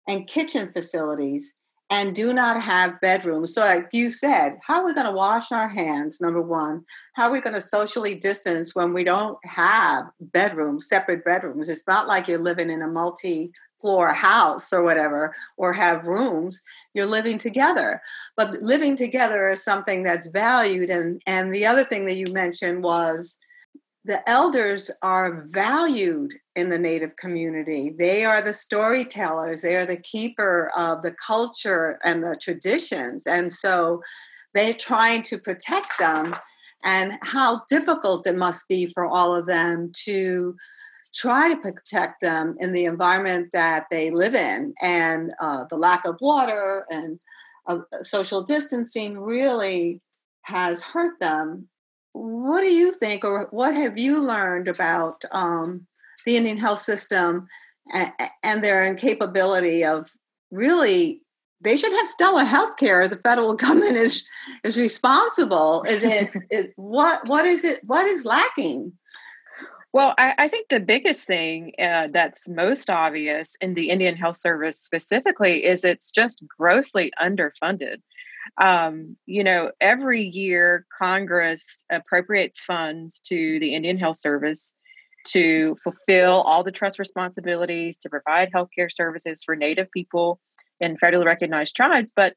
and 0.09 0.27
kitchen 0.27 0.73
facilities 0.73 1.55
and 1.91 2.15
do 2.15 2.35
not 2.35 2.61
have 2.61 3.01
bedrooms. 3.01 3.55
So, 3.55 3.63
like 3.63 3.89
you 3.93 4.11
said, 4.11 4.59
how 4.67 4.81
are 4.81 4.85
we 4.85 4.95
going 4.95 5.07
to 5.07 5.13
wash 5.13 5.53
our 5.53 5.69
hands? 5.69 6.21
Number 6.21 6.43
one, 6.43 6.85
how 7.15 7.29
are 7.29 7.33
we 7.33 7.41
going 7.41 7.55
to 7.55 7.61
socially 7.61 8.15
distance 8.15 8.75
when 8.75 8.93
we 8.93 9.05
don't 9.05 9.39
have 9.45 10.05
bedrooms, 10.21 10.89
separate 10.89 11.25
bedrooms? 11.25 11.71
It's 11.71 11.87
not 11.87 12.09
like 12.09 12.29
you're 12.29 12.43
living 12.43 12.69
in 12.69 12.83
a 12.83 12.91
multi 12.91 13.53
floor 13.81 14.13
house 14.13 14.73
or 14.73 14.83
whatever, 14.83 15.35
or 15.57 15.73
have 15.73 16.07
rooms. 16.07 16.63
You're 16.95 17.07
living 17.07 17.39
together. 17.39 18.01
But 18.37 18.63
living 18.63 18.97
together 18.97 19.51
is 19.51 19.65
something 19.65 20.03
that's 20.03 20.29
valued. 20.29 20.91
And, 20.91 21.23
and 21.27 21.53
the 21.53 21.67
other 21.67 21.85
thing 21.85 22.07
that 22.07 22.17
you 22.17 22.33
mentioned 22.33 22.83
was 22.83 23.39
the 24.05 24.29
elders 24.29 24.91
are 25.03 25.45
valued 25.49 26.33
in 26.57 26.71
the 26.71 26.79
native 26.79 27.17
community. 27.17 27.91
They 27.97 28.25
are 28.25 28.41
the 28.41 28.53
storytellers, 28.53 29.63
they 29.63 29.77
are 29.77 29.87
the 29.87 30.01
keeper 30.01 30.71
of 30.77 31.03
the 31.03 31.15
culture 31.25 31.99
and 32.03 32.25
the 32.25 32.37
traditions. 32.41 33.27
And 33.27 33.53
so 33.53 34.03
they're 34.55 34.75
trying 34.75 35.23
to 35.25 35.39
protect 35.39 35.99
them. 35.99 36.35
And 36.85 37.13
how 37.23 37.63
difficult 37.69 38.27
it 38.27 38.37
must 38.37 38.69
be 38.69 38.87
for 38.87 39.05
all 39.05 39.35
of 39.35 39.47
them 39.47 39.91
to 40.05 40.57
try 41.15 41.53
to 41.53 41.61
protect 41.61 42.21
them 42.21 42.57
in 42.59 42.73
the 42.73 42.85
environment 42.85 43.51
that 43.53 43.87
they 43.91 44.11
live 44.11 44.35
in. 44.35 44.75
And 44.83 45.33
uh, 45.41 45.65
the 45.69 45.77
lack 45.77 46.05
of 46.05 46.17
water 46.21 46.87
and 46.91 47.21
uh, 47.67 47.79
social 48.03 48.43
distancing 48.43 49.19
really 49.19 50.01
has 50.43 50.83
hurt 50.83 51.19
them 51.21 51.69
what 52.19 52.61
do 52.61 52.73
you 52.73 52.93
think, 52.93 53.25
or 53.25 53.49
what 53.51 53.75
have 53.75 53.99
you 53.99 54.25
learned 54.27 54.69
about 54.69 55.25
um, 55.31 55.87
the 56.25 56.37
Indian 56.37 56.59
health 56.59 56.81
system 56.81 57.47
and, 57.93 58.11
and 58.43 58.65
their 58.65 58.83
incapability 58.83 59.85
of 59.85 60.11
really? 60.51 61.23
They 61.61 61.77
should 61.77 61.93
have 61.93 62.07
stellar 62.07 62.45
health 62.45 62.77
care. 62.77 63.09
The 63.09 63.17
federal 63.17 63.55
government 63.55 63.97
is 63.97 64.29
is 64.65 64.79
responsible. 64.79 65.85
Is 65.85 66.05
it 66.05 66.31
is 66.51 66.69
what 66.77 67.27
what 67.29 67.47
is 67.47 67.65
it? 67.65 67.81
What 67.85 68.07
is 68.07 68.25
lacking? 68.25 68.93
Well, 69.99 70.15
I, 70.17 70.33
I, 70.39 70.47
think 70.47 70.69
the 70.69 70.79
biggest 70.79 71.27
thing 71.27 71.73
uh, 71.77 72.07
that's 72.13 72.49
most 72.49 72.89
obvious 72.89 73.57
in 73.61 73.75
the 73.75 73.91
Indian 73.91 74.15
Health 74.15 74.37
Service 74.37 74.79
specifically 74.79 75.65
is 75.65 75.85
it's 75.85 76.13
just 76.13 76.45
grossly 76.57 77.11
underfunded. 77.21 77.97
Um, 78.59 79.17
you 79.27 79.43
know, 79.43 79.73
every 79.81 80.23
year 80.23 80.87
Congress 80.97 81.85
appropriates 81.91 82.63
funds 82.63 83.21
to 83.23 83.59
the 83.59 83.75
Indian 83.75 83.99
Health 83.99 84.21
Service 84.21 84.73
to 85.31 85.77
fulfill 85.83 86.43
all 86.43 86.63
the 86.63 86.71
trust 86.71 87.01
responsibilities 87.01 87.99
to 87.99 88.09
provide 88.09 88.53
healthcare 88.53 88.93
services 88.93 89.43
for 89.45 89.57
Native 89.57 89.91
people 89.91 90.39
in 90.79 90.97
federally 90.97 91.27
recognized 91.27 91.75
tribes. 91.75 92.13
But, 92.15 92.37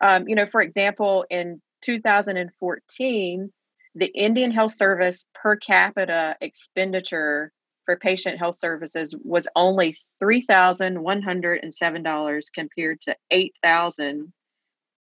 um, 0.00 0.28
you 0.28 0.36
know, 0.36 0.46
for 0.46 0.60
example, 0.62 1.24
in 1.28 1.60
2014, 1.82 3.52
the 3.94 4.06
Indian 4.06 4.50
Health 4.52 4.72
Service 4.72 5.26
per 5.34 5.56
capita 5.56 6.36
expenditure 6.40 7.52
for 7.84 7.96
patient 7.96 8.38
health 8.38 8.56
services 8.56 9.14
was 9.24 9.46
only 9.56 9.94
$3,107 10.22 12.44
compared 12.54 13.00
to 13.00 13.16
8000 13.30 14.32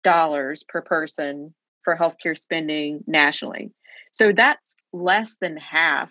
dollars 0.03 0.63
per 0.69 0.81
person 0.81 1.53
for 1.84 1.98
healthcare 1.98 2.38
spending 2.38 3.03
nationally. 3.07 3.72
So 4.13 4.31
that's 4.31 4.75
less 4.93 5.38
than 5.41 5.57
half 5.57 6.10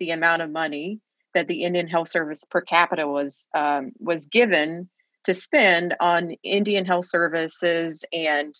the 0.00 0.10
amount 0.10 0.42
of 0.42 0.50
money 0.50 0.98
that 1.34 1.46
the 1.46 1.62
Indian 1.62 1.86
Health 1.86 2.08
Service 2.08 2.42
per 2.50 2.60
capita 2.60 3.06
was 3.06 3.46
um, 3.54 3.92
was 4.00 4.26
given 4.26 4.88
to 5.24 5.34
spend 5.34 5.94
on 6.00 6.32
Indian 6.42 6.84
health 6.84 7.06
services 7.06 8.04
and 8.12 8.54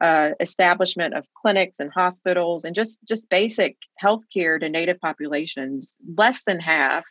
uh, 0.00 0.30
establishment 0.40 1.14
of 1.14 1.26
clinics 1.34 1.80
and 1.80 1.90
hospitals 1.92 2.64
and 2.64 2.74
just 2.74 3.00
just 3.06 3.28
basic 3.28 3.76
health 3.96 4.22
care 4.32 4.58
to 4.58 4.68
native 4.68 5.00
populations 5.00 5.96
less 6.16 6.44
than 6.44 6.60
half 6.60 7.04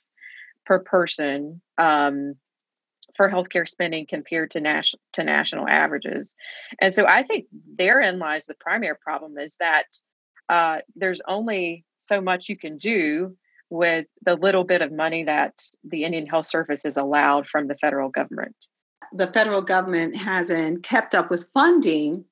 per 0.66 0.80
person 0.80 1.62
um, 1.78 2.36
for 3.16 3.30
healthcare 3.30 3.68
spending 3.68 4.06
compared 4.06 4.52
to 4.52 4.62
national 4.62 5.02
to 5.14 5.24
national 5.24 5.68
averages. 5.68 6.36
And 6.80 6.96
so 6.96 7.06
i 7.06 7.24
think 7.24 7.46
therein 7.76 8.20
lies 8.20 8.46
the 8.46 8.56
primary 8.56 8.96
problem 8.98 9.38
is 9.38 9.58
that 9.58 9.86
uh, 10.50 10.78
there's 10.96 11.22
only 11.28 11.84
so 11.98 12.22
much 12.22 12.48
you 12.48 12.58
can 12.58 12.78
do 12.78 13.36
with 13.70 14.06
the 14.24 14.36
little 14.36 14.64
bit 14.64 14.82
of 14.82 14.94
money 14.94 15.26
that 15.26 15.62
the 15.84 16.06
indian 16.06 16.26
health 16.26 16.46
service 16.46 16.86
is 16.86 16.96
allowed 16.96 17.46
from 17.48 17.68
the 17.68 17.76
federal 17.76 18.10
government. 18.10 18.56
The 19.14 19.28
federal 19.28 19.62
government 19.62 20.16
hasn't 20.16 20.84
kept 20.84 21.14
up 21.16 21.30
with 21.30 21.50
funding 21.54 22.26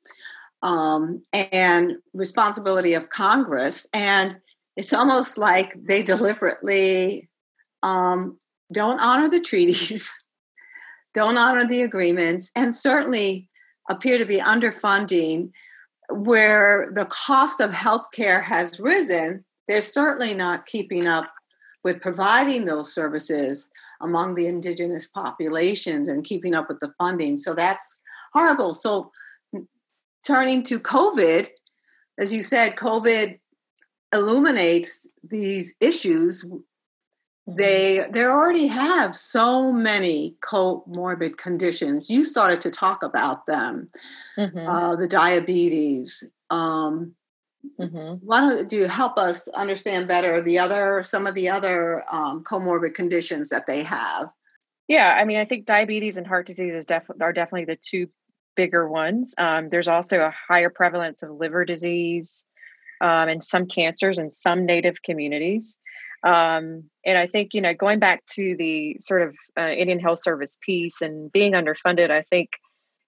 um, 0.65 1.22
and 1.53 1.93
responsibility 2.15 2.95
of 2.95 3.10
Congress. 3.10 3.88
And 3.93 4.38
it's 4.75 4.93
almost 4.93 5.38
like 5.38 5.72
they 5.75 6.01
deliberately 6.01 7.29
um, 7.84 8.39
don't 8.74 9.00
honor 9.00 9.29
the 9.29 9.39
treaties, 9.39 10.27
don't 11.13 11.38
honor 11.38 11.67
the 11.67 11.84
agreements, 11.84 12.51
and 12.57 12.75
certainly 12.75 13.48
appear 13.91 14.17
to 14.17 14.25
be 14.25 14.39
underfunding 14.39 15.51
where 16.10 16.91
the 16.95 17.05
cost 17.05 17.62
of 17.62 17.69
healthcare 17.69 18.41
has 18.43 18.79
risen. 18.79 19.45
They're 19.67 19.84
certainly 19.84 20.34
not 20.34 20.65
keeping 20.65 21.05
up 21.05 21.31
with 21.84 22.01
providing 22.01 22.65
those 22.65 22.91
services 22.91 23.69
among 24.01 24.34
the 24.34 24.48
indigenous 24.48 25.07
populations 25.07 26.07
and 26.07 26.24
keeping 26.24 26.55
up 26.55 26.67
with 26.67 26.79
the 26.79 26.91
funding. 26.98 27.38
So 27.38 27.53
that's 27.53 28.01
horrible. 28.34 28.74
So 28.74 29.12
turning 30.25 30.63
to 30.63 30.79
COVID, 30.79 31.48
as 32.20 32.34
you 32.34 32.41
said, 32.41 32.75
COVID 32.75 33.39
illuminates 34.13 35.08
these 35.24 35.75
issues. 35.79 36.44
Mm-hmm. 36.44 36.58
They 37.58 38.08
they 38.10 38.24
already 38.24 38.65
have 38.65 39.13
so 39.13 39.72
many 39.72 40.36
comorbid 40.41 41.38
conditions. 41.38 42.10
You 42.10 42.25
started 42.25 42.60
to 42.62 42.72
talk 42.72 43.03
about 43.03 43.46
them, 43.46 43.89
mm-hmm. 44.36 44.67
uh, 44.67 44.96
the 44.96 45.08
diabetes. 45.08 46.32
Um, 46.50 47.13
mm-hmm. 47.79 48.25
Why 48.25 48.39
don't 48.39 48.72
you 48.72 48.88
help 48.88 49.20
us 49.20 49.48
understand 49.50 50.08
better 50.08 50.41
the 50.41 50.58
other 50.58 51.03
some 51.03 51.27
of 51.27 51.36
the 51.36 51.50
other 51.50 52.03
um, 52.12 52.44
comorbid 52.44 52.96
conditions 52.96 53.50
that 53.50 53.67
they 53.67 53.84
have? 53.84 54.32
Yeah, 54.88 55.15
I 55.15 55.24
mean, 55.24 55.38
I 55.38 55.46
think 55.46 55.65
diabetes 55.65 56.17
and 56.17 56.25
heart 56.25 56.48
disease 56.48 56.74
is 56.74 56.88
def- 56.88 57.10
are 57.22 57.34
definitely 57.34 57.65
the 57.65 57.75
two 57.79 58.08
bigger 58.55 58.88
ones. 58.88 59.33
Um, 59.38 59.69
there's 59.69 59.88
also 59.88 60.19
a 60.19 60.33
higher 60.47 60.69
prevalence 60.69 61.24
of 61.24 61.31
liver 61.31 61.65
disease 61.65 62.45
um, 63.01 63.29
and 63.29 63.43
some 63.43 63.67
cancers 63.67 64.17
in 64.17 64.29
some 64.29 64.65
Native 64.65 65.01
communities. 65.03 65.77
Um, 66.24 66.85
and 67.05 67.17
I 67.17 67.27
think, 67.27 67.53
you 67.53 67.62
know, 67.62 67.74
going 67.74 68.00
back 68.00 68.25
to 68.31 68.55
the 68.57 68.97
sort 69.00 69.21
of 69.21 69.35
uh, 69.57 69.69
Indian 69.69 70.00
Health 70.00 70.21
Service 70.21 70.57
piece 70.62 71.01
and 71.01 71.31
being 71.31 71.53
underfunded, 71.53 72.09
I 72.09 72.24
think 72.24 72.50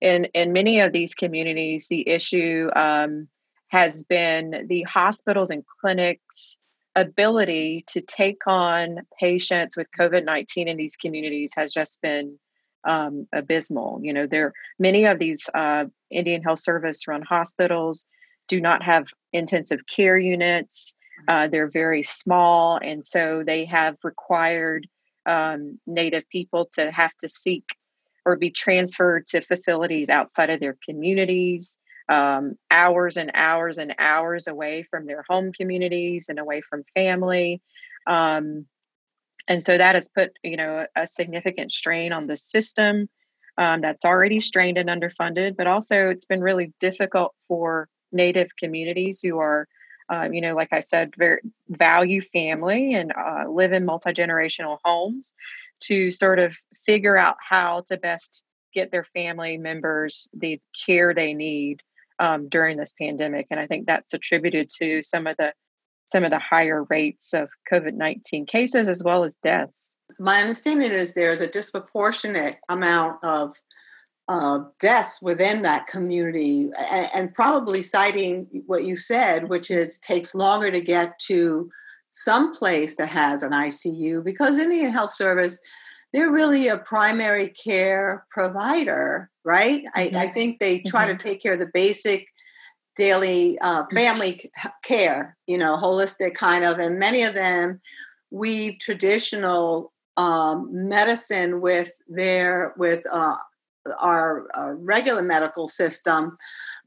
in, 0.01 0.25
in 0.35 0.53
many 0.53 0.79
of 0.79 0.91
these 0.91 1.15
communities, 1.15 1.87
the 1.89 2.07
issue 2.07 2.69
um, 2.75 3.27
has 3.69 4.03
been 4.03 4.67
the 4.69 4.83
hospitals 4.83 5.49
and 5.49 5.63
clinics 5.81 6.59
ability 6.95 7.83
to 7.87 8.01
take 8.01 8.47
on 8.47 8.99
patients 9.19 9.77
with 9.77 9.87
COVID 9.97 10.25
19 10.25 10.67
in 10.67 10.77
these 10.77 10.95
communities 10.95 11.51
has 11.55 11.71
just 11.71 12.01
been 12.01 12.39
um, 12.87 13.27
abysmal. 13.33 13.99
You 14.01 14.13
know, 14.13 14.25
there 14.25 14.53
many 14.79 15.05
of 15.05 15.19
these 15.19 15.47
uh, 15.53 15.85
Indian 16.09 16.41
Health 16.41 16.59
Service 16.59 17.07
run 17.07 17.21
hospitals 17.21 18.05
do 18.47 18.59
not 18.59 18.81
have 18.81 19.07
intensive 19.33 19.81
care 19.87 20.17
units. 20.17 20.95
Uh, 21.27 21.47
they're 21.47 21.69
very 21.69 22.01
small, 22.01 22.79
and 22.81 23.05
so 23.05 23.43
they 23.45 23.65
have 23.65 23.97
required 24.03 24.87
um, 25.25 25.77
Native 25.85 26.23
people 26.29 26.67
to 26.73 26.89
have 26.91 27.13
to 27.17 27.27
seek 27.29 27.65
or 28.25 28.37
be 28.37 28.49
transferred 28.49 29.25
to 29.27 29.41
facilities 29.41 30.09
outside 30.09 30.49
of 30.49 30.59
their 30.59 30.77
communities, 30.87 31.77
um, 32.09 32.55
hours 32.71 33.17
and 33.17 33.31
hours 33.33 33.77
and 33.77 33.93
hours 33.99 34.47
away 34.47 34.85
from 34.89 35.05
their 35.05 35.25
home 35.29 35.51
communities 35.51 36.27
and 36.29 36.39
away 36.39 36.61
from 36.61 36.83
family. 36.95 37.61
Um, 38.05 38.65
and 39.47 39.63
so 39.63 39.77
that 39.77 39.95
has 39.95 40.09
put 40.09 40.31
you 40.43 40.57
know 40.57 40.85
a, 40.95 41.07
significant 41.07 41.71
strain 41.71 42.11
on 42.11 42.27
the 42.27 42.37
system 42.37 43.09
um, 43.57 43.81
that's 43.81 44.05
already 44.05 44.39
strained 44.39 44.77
and 44.77 44.89
underfunded 44.89 45.55
but 45.57 45.67
also 45.67 46.09
it's 46.09 46.25
been 46.25 46.41
really 46.41 46.73
difficult 46.79 47.33
for 47.47 47.87
native 48.11 48.49
communities 48.57 49.19
who 49.21 49.37
are 49.39 49.67
um, 50.09 50.33
you 50.33 50.41
know 50.41 50.55
like 50.55 50.71
i 50.71 50.79
said 50.79 51.13
very 51.17 51.41
value 51.69 52.21
family 52.33 52.93
and 52.93 53.11
uh, 53.13 53.49
live 53.49 53.73
in 53.73 53.85
multi-generational 53.85 54.77
homes 54.83 55.33
to 55.79 56.09
sort 56.11 56.39
of 56.39 56.55
figure 56.85 57.17
out 57.17 57.35
how 57.47 57.83
to 57.87 57.97
best 57.97 58.43
get 58.73 58.91
their 58.91 59.05
family 59.13 59.57
members 59.57 60.27
the 60.33 60.59
care 60.85 61.13
they 61.13 61.33
need 61.33 61.81
um, 62.19 62.49
during 62.49 62.77
this 62.77 62.93
pandemic. 62.99 63.47
And 63.51 63.59
i 63.59 63.67
think 63.67 63.85
that's 63.85 64.13
attributed 64.13 64.69
to 64.79 65.01
some 65.01 65.27
of 65.27 65.37
the 65.37 65.53
some 66.07 66.23
of 66.23 66.31
the 66.31 66.39
higher 66.39 66.83
rates 66.85 67.33
of 67.33 67.49
COVID 67.71 67.93
19 67.93 68.45
cases 68.45 68.87
as 68.87 69.03
well 69.03 69.23
as 69.23 69.35
deaths. 69.43 69.95
My 70.19 70.39
understanding 70.39 70.89
is 70.89 71.13
there's 71.13 71.41
a 71.41 71.47
disproportionate 71.47 72.57
amount 72.69 73.23
of 73.23 73.53
uh, 74.29 74.59
deaths 74.79 75.19
within 75.21 75.61
that 75.61 75.87
community, 75.87 76.69
and, 76.91 77.07
and, 77.15 77.33
probably 77.33 77.81
citing 77.81 78.45
what 78.65 78.83
you 78.83 78.93
said, 78.93 79.47
which 79.47 79.71
is 79.71 79.97
takes 79.99 80.35
longer 80.35 80.69
to 80.69 80.81
get 80.81 81.17
to 81.17 81.69
some 82.11 82.51
place 82.51 82.97
that 82.97 83.07
has 83.07 83.41
an 83.41 83.51
ICU 83.51 84.23
because 84.25 84.59
Indian 84.59 84.89
Health 84.89 85.11
Service, 85.11 85.61
they're 86.11 86.31
really 86.31 86.67
a 86.67 86.77
primary 86.77 87.47
care 87.47 88.25
provider, 88.29 89.29
right? 89.45 89.83
Mm-hmm. 89.95 90.17
I, 90.17 90.23
I, 90.23 90.27
think 90.27 90.59
they 90.59 90.79
try 90.79 91.07
mm-hmm. 91.07 91.15
to 91.15 91.23
take 91.23 91.41
care 91.41 91.53
of 91.53 91.59
the 91.59 91.71
basic 91.73 92.27
daily 92.97 93.57
uh, 93.59 93.85
mm. 93.85 93.95
family 93.95 94.51
care, 94.83 95.37
you 95.45 95.57
know, 95.57 95.77
holistic 95.77 96.33
kind 96.33 96.65
of, 96.65 96.79
and 96.79 96.99
many 96.99 97.23
of 97.23 97.33
them 97.33 97.79
weave 98.31 98.79
traditional 98.79 99.93
um, 100.17 100.67
medicine 100.71 101.61
with 101.61 101.91
their 102.07 102.73
with 102.77 103.03
uh, 103.11 103.35
our, 104.01 104.47
our, 104.55 104.75
regular 104.75 105.21
medical 105.21 105.67
system, 105.67 106.37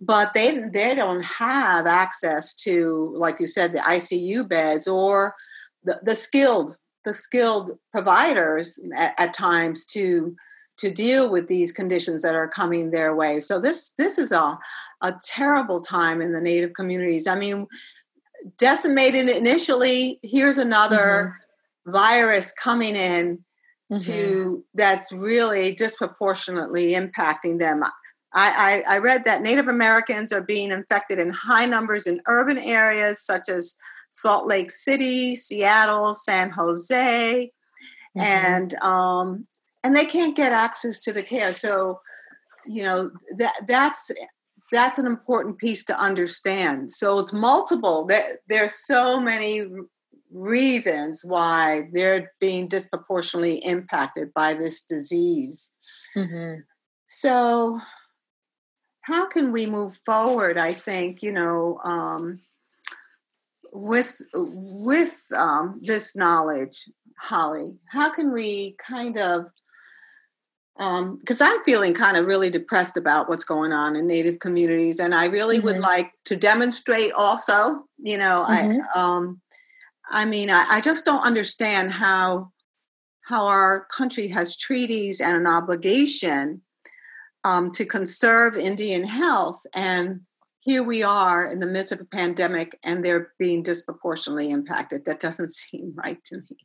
but 0.01 0.35
they 0.35 0.59
they 0.73 0.95
don't 0.95 1.25
have 1.25 1.87
access 1.87 2.55
to, 2.55 3.15
like 3.17 3.39
you 3.41 3.47
said, 3.47 3.73
the 3.73 3.79
ICU 3.79 4.49
beds 4.49 4.87
or 4.89 5.35
the, 5.85 5.99
the 6.03 6.15
skilled 6.15 6.77
the 7.05 7.13
skilled 7.13 7.71
providers 7.93 8.79
at, 8.97 9.15
at 9.19 9.35
times 9.35 9.87
to 9.87 10.37
to 10.81 10.91
deal 10.91 11.31
with 11.31 11.47
these 11.47 11.73
conditions 11.73 12.23
that 12.23 12.35
are 12.35 12.49
coming 12.49 12.91
their 12.91 13.15
way. 13.15 13.41
So 13.41 13.61
this 13.61 13.93
this 13.99 14.19
is 14.19 14.33
a 14.33 14.59
a 15.03 15.15
terrible 15.25 15.81
time 15.81 16.21
in 16.21 16.33
the 16.33 16.41
Native 16.41 16.73
communities. 16.73 17.27
I 17.27 17.39
mean, 17.39 17.67
decimated 18.59 19.29
initially. 19.29 20.19
Here's 20.23 20.59
another 20.59 21.37
mm-hmm. 21.87 21.93
virus 21.93 22.53
coming 22.53 22.97
in 22.97 23.45
mm-hmm. 23.93 24.13
to 24.13 24.65
that's 24.75 25.13
really 25.13 25.73
disproportionately 25.73 26.93
impacting 26.93 27.59
them. 27.59 27.83
I, 28.33 28.83
I, 28.89 28.95
I 28.95 28.99
read 28.99 29.25
that 29.25 29.43
Native 29.43 29.69
Americans 29.69 30.33
are 30.33 30.41
being 30.43 30.71
infected 30.71 31.19
in 31.19 31.31
high 31.31 31.67
numbers 31.67 32.07
in 32.07 32.21
urban 32.27 32.59
areas 32.59 33.25
such 33.25 33.49
as 33.49 33.77
Salt 34.11 34.47
Lake 34.47 34.71
City, 34.71 35.35
Seattle, 35.35 36.15
San 36.15 36.51
Jose, 36.51 37.51
mm-hmm. 38.17 38.21
and 38.21 38.75
um, 38.83 39.47
and 39.85 39.97
they 39.97 40.05
can't 40.05 40.37
get 40.37 40.53
access 40.53 41.01
to 41.01 41.13
the 41.13 41.23
care. 41.23 41.53
So, 41.53 42.01
you 42.67 42.83
know 42.83 43.11
that 43.39 43.55
that's 43.67 44.11
that's 44.71 44.99
an 44.99 45.07
important 45.07 45.59
piece 45.59 45.85
to 45.85 46.01
understand. 46.01 46.91
So 46.93 47.19
it's 47.19 47.33
multiple. 47.33 48.05
There, 48.07 48.39
there's 48.49 48.75
so 48.75 49.19
many 49.19 49.67
reasons 50.31 51.25
why 51.25 51.89
they're 51.93 52.33
being 52.41 52.69
disproportionately 52.69 53.57
impacted 53.59 54.33
by 54.33 54.55
this 54.55 54.85
disease. 54.85 55.75
Mm-hmm. 56.17 56.61
So, 57.09 57.81
how 59.03 59.27
can 59.27 59.53
we 59.53 59.67
move 59.67 59.99
forward? 60.07 60.57
I 60.57 60.73
think 60.73 61.23
you 61.23 61.33
know 61.33 61.81
um, 61.85 62.41
with 63.73 64.21
with 64.35 65.21
um, 65.37 65.81
this 65.83 66.15
knowledge, 66.15 66.89
Holly. 67.19 67.79
How 67.89 68.13
can 68.13 68.33
we 68.33 68.77
kind 68.79 69.17
of 69.17 69.47
because 70.81 71.43
um, 71.43 71.47
I'm 71.47 71.63
feeling 71.65 71.93
kind 71.93 72.17
of 72.17 72.25
really 72.25 72.49
depressed 72.49 72.97
about 72.97 73.29
what's 73.29 73.45
going 73.45 73.71
on 73.71 73.97
in 73.97 74.07
Native 74.07 74.39
communities, 74.39 74.99
and 74.99 75.15
I 75.15 75.27
really 75.27 75.59
mm-hmm. 75.59 75.67
would 75.67 75.79
like 75.79 76.13
to 76.25 76.37
demonstrate 76.37 77.13
also. 77.13 77.85
You 77.99 78.17
know, 78.17 78.47
mm-hmm. 78.49 78.81
I, 78.95 78.99
um, 78.99 79.43
I 80.09 80.25
mean, 80.25 80.49
I, 80.49 80.65
I, 80.71 80.81
just 80.81 81.05
don't 81.05 81.23
understand 81.23 81.91
how 81.91 82.51
how 83.21 83.47
our 83.47 83.85
country 83.95 84.29
has 84.29 84.57
treaties 84.57 85.21
and 85.21 85.37
an 85.37 85.47
obligation 85.47 86.63
um, 87.45 87.71
to 87.73 87.85
conserve 87.85 88.57
Indian 88.57 89.05
health, 89.05 89.61
and 89.75 90.23
here 90.61 90.83
we 90.83 91.03
are 91.03 91.47
in 91.47 91.59
the 91.59 91.67
midst 91.67 91.93
of 91.93 92.01
a 92.01 92.05
pandemic 92.05 92.79
and 92.85 93.05
they're 93.05 93.33
being 93.39 93.63
disproportionately 93.63 94.51
impacted. 94.51 95.05
That 95.05 95.21
doesn't 95.21 95.51
seem 95.55 95.93
right 95.95 96.23
to 96.25 96.39
me. 96.39 96.57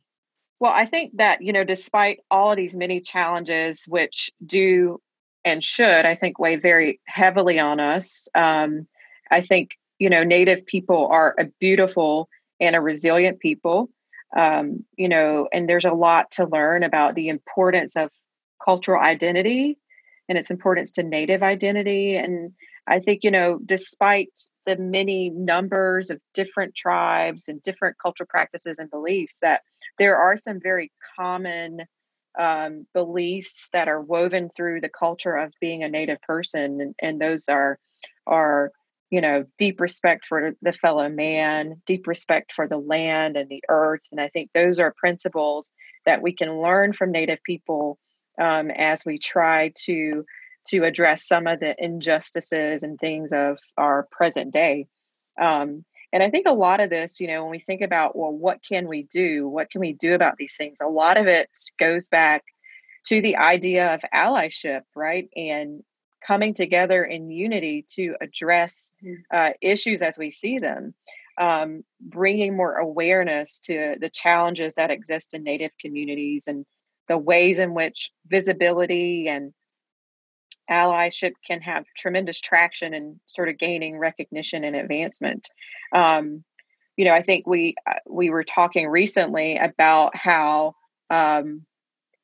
Well, 0.60 0.72
I 0.72 0.86
think 0.86 1.16
that, 1.16 1.42
you 1.42 1.52
know, 1.52 1.64
despite 1.64 2.20
all 2.30 2.50
of 2.50 2.56
these 2.56 2.76
many 2.76 3.00
challenges, 3.00 3.84
which 3.86 4.30
do 4.44 5.00
and 5.44 5.62
should, 5.62 6.04
I 6.04 6.14
think, 6.14 6.38
weigh 6.38 6.56
very 6.56 7.00
heavily 7.06 7.58
on 7.58 7.78
us, 7.78 8.26
um, 8.34 8.86
I 9.30 9.40
think, 9.42 9.76
you 9.98 10.10
know, 10.10 10.24
Native 10.24 10.66
people 10.66 11.08
are 11.08 11.34
a 11.38 11.46
beautiful 11.60 12.28
and 12.58 12.74
a 12.74 12.80
resilient 12.80 13.38
people. 13.38 13.90
Um, 14.36 14.84
you 14.96 15.08
know, 15.08 15.48
and 15.52 15.68
there's 15.68 15.84
a 15.84 15.92
lot 15.92 16.32
to 16.32 16.46
learn 16.46 16.82
about 16.82 17.14
the 17.14 17.28
importance 17.28 17.96
of 17.96 18.10
cultural 18.62 19.00
identity 19.00 19.78
and 20.28 20.36
its 20.36 20.50
importance 20.50 20.90
to 20.92 21.02
Native 21.02 21.42
identity. 21.42 22.16
And 22.16 22.52
I 22.86 22.98
think, 22.98 23.22
you 23.22 23.30
know, 23.30 23.60
despite 23.64 24.30
the 24.66 24.76
many 24.76 25.30
numbers 25.30 26.10
of 26.10 26.20
different 26.34 26.74
tribes 26.74 27.48
and 27.48 27.62
different 27.62 27.96
cultural 28.02 28.28
practices 28.28 28.78
and 28.78 28.90
beliefs, 28.90 29.38
that 29.40 29.62
there 29.98 30.16
are 30.16 30.36
some 30.36 30.60
very 30.60 30.90
common 31.16 31.82
um, 32.38 32.86
beliefs 32.92 33.68
that 33.72 33.88
are 33.88 34.00
woven 34.00 34.50
through 34.54 34.80
the 34.80 34.90
culture 34.90 35.34
of 35.34 35.52
being 35.60 35.82
a 35.82 35.88
Native 35.88 36.20
person, 36.22 36.80
and, 36.80 36.94
and 37.00 37.20
those 37.20 37.48
are 37.48 37.78
are 38.26 38.72
you 39.10 39.20
know 39.20 39.44
deep 39.56 39.80
respect 39.80 40.26
for 40.26 40.52
the 40.60 40.72
fellow 40.72 41.08
man, 41.08 41.80
deep 41.86 42.06
respect 42.06 42.52
for 42.52 42.68
the 42.68 42.78
land 42.78 43.36
and 43.36 43.48
the 43.48 43.64
earth, 43.68 44.02
and 44.10 44.20
I 44.20 44.28
think 44.28 44.50
those 44.52 44.78
are 44.78 44.94
principles 44.98 45.72
that 46.04 46.22
we 46.22 46.32
can 46.32 46.60
learn 46.60 46.92
from 46.92 47.12
Native 47.12 47.42
people 47.42 47.98
um, 48.40 48.70
as 48.70 49.04
we 49.04 49.18
try 49.18 49.72
to 49.84 50.24
to 50.68 50.84
address 50.84 51.26
some 51.26 51.46
of 51.46 51.60
the 51.60 51.74
injustices 51.78 52.82
and 52.82 52.98
things 52.98 53.32
of 53.32 53.58
our 53.76 54.08
present 54.10 54.52
day. 54.52 54.86
Um, 55.40 55.84
and 56.12 56.22
I 56.22 56.30
think 56.30 56.46
a 56.46 56.52
lot 56.52 56.80
of 56.80 56.90
this, 56.90 57.20
you 57.20 57.30
know, 57.30 57.42
when 57.42 57.50
we 57.50 57.60
think 57.60 57.82
about, 57.82 58.16
well, 58.16 58.32
what 58.32 58.60
can 58.66 58.88
we 58.88 59.02
do? 59.02 59.48
What 59.48 59.70
can 59.70 59.80
we 59.80 59.92
do 59.92 60.14
about 60.14 60.36
these 60.38 60.54
things? 60.56 60.78
A 60.80 60.88
lot 60.88 61.16
of 61.16 61.26
it 61.26 61.50
goes 61.78 62.08
back 62.08 62.44
to 63.06 63.20
the 63.20 63.36
idea 63.36 63.94
of 63.94 64.02
allyship, 64.14 64.82
right? 64.94 65.28
And 65.36 65.82
coming 66.26 66.54
together 66.54 67.04
in 67.04 67.30
unity 67.30 67.84
to 67.94 68.14
address 68.20 68.90
mm-hmm. 69.04 69.36
uh, 69.36 69.50
issues 69.60 70.02
as 70.02 70.18
we 70.18 70.30
see 70.30 70.58
them, 70.58 70.94
um, 71.38 71.84
bringing 72.00 72.56
more 72.56 72.76
awareness 72.76 73.60
to 73.60 73.96
the 74.00 74.10
challenges 74.10 74.74
that 74.74 74.90
exist 74.90 75.34
in 75.34 75.42
Native 75.42 75.72
communities 75.80 76.46
and 76.46 76.64
the 77.08 77.18
ways 77.18 77.58
in 77.58 77.74
which 77.74 78.10
visibility 78.26 79.28
and 79.28 79.52
allyship 80.70 81.32
can 81.46 81.60
have 81.60 81.84
tremendous 81.96 82.40
traction 82.40 82.94
and 82.94 83.20
sort 83.26 83.48
of 83.48 83.58
gaining 83.58 83.98
recognition 83.98 84.64
and 84.64 84.74
advancement. 84.76 85.48
Um, 85.92 86.44
you 86.96 87.04
know, 87.04 87.12
I 87.12 87.22
think 87.22 87.46
we 87.46 87.74
uh, 87.88 87.94
we 88.08 88.30
were 88.30 88.44
talking 88.44 88.88
recently 88.88 89.56
about 89.58 90.16
how 90.16 90.74
um, 91.10 91.64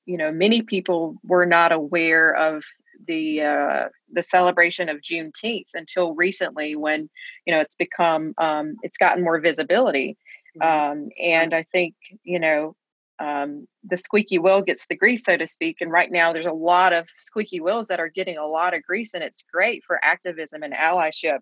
you 0.06 0.16
know 0.16 0.32
many 0.32 0.62
people 0.62 1.16
were 1.22 1.46
not 1.46 1.72
aware 1.72 2.34
of 2.34 2.64
the 3.06 3.42
uh, 3.42 3.88
the 4.12 4.22
celebration 4.22 4.88
of 4.88 5.00
Juneteenth 5.00 5.68
until 5.74 6.14
recently, 6.14 6.74
when 6.74 7.10
you 7.46 7.54
know 7.54 7.60
it's 7.60 7.76
become 7.76 8.34
um, 8.38 8.76
it's 8.82 8.98
gotten 8.98 9.22
more 9.22 9.40
visibility. 9.40 10.16
Mm-hmm. 10.60 10.92
Um, 10.92 11.08
and 11.22 11.54
I 11.54 11.62
think 11.64 11.94
you 12.24 12.38
know 12.38 12.74
um, 13.22 13.68
the 13.85 13.96
squeaky 13.96 14.38
wheel 14.38 14.62
gets 14.62 14.87
the 14.88 14.96
grease, 14.96 15.24
so 15.24 15.37
to 15.37 15.46
speak. 15.46 15.76
And 15.80 15.92
right 15.92 16.11
now, 16.11 16.32
there's 16.32 16.46
a 16.46 16.52
lot 16.52 16.92
of 16.92 17.06
squeaky 17.18 17.61
wheels 17.61 17.87
that 17.87 18.00
are 18.00 18.08
getting 18.08 18.37
a 18.37 18.46
lot 18.46 18.74
of 18.74 18.82
grease, 18.82 19.14
and 19.14 19.22
it's 19.22 19.44
great 19.52 19.85
for 19.87 20.04
activism 20.04 20.62
and 20.64 20.74
allyship. 20.74 21.38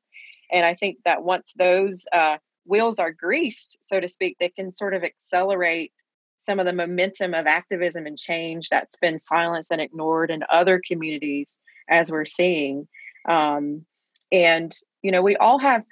And 0.53 0.67
I 0.67 0.75
think 0.75 0.99
that 1.07 1.23
once 1.23 1.55
those 1.57 2.05
uh, 2.13 2.37
wheels 2.67 2.99
are 2.99 3.13
greased, 3.13 3.79
so 3.81 3.99
to 3.99 4.09
speak, 4.09 4.37
they 4.39 4.51
can 4.51 4.71
sort 4.71 4.95
of 4.95 5.05
accelerate 5.05 5.93
some 6.37 6.59
of 6.59 6.67
the 6.67 6.73
momentum 6.73 7.33
of 7.35 7.47
activism 7.47 8.07
and 8.07 8.19
change 8.19 8.69
that's 8.69 8.97
been 8.97 9.19
silenced 9.19 9.71
and 9.71 9.81
ignored 9.81 10.31
in 10.31 10.43
other 10.51 10.83
communities, 10.87 11.59
as 11.89 12.11
we're 12.11 12.25
seeing. 12.27 12.89
Um, 13.29 13.87
and, 14.33 14.75
you 15.03 15.13
know, 15.13 15.21
we 15.23 15.37
all 15.37 15.59
have 15.59 15.83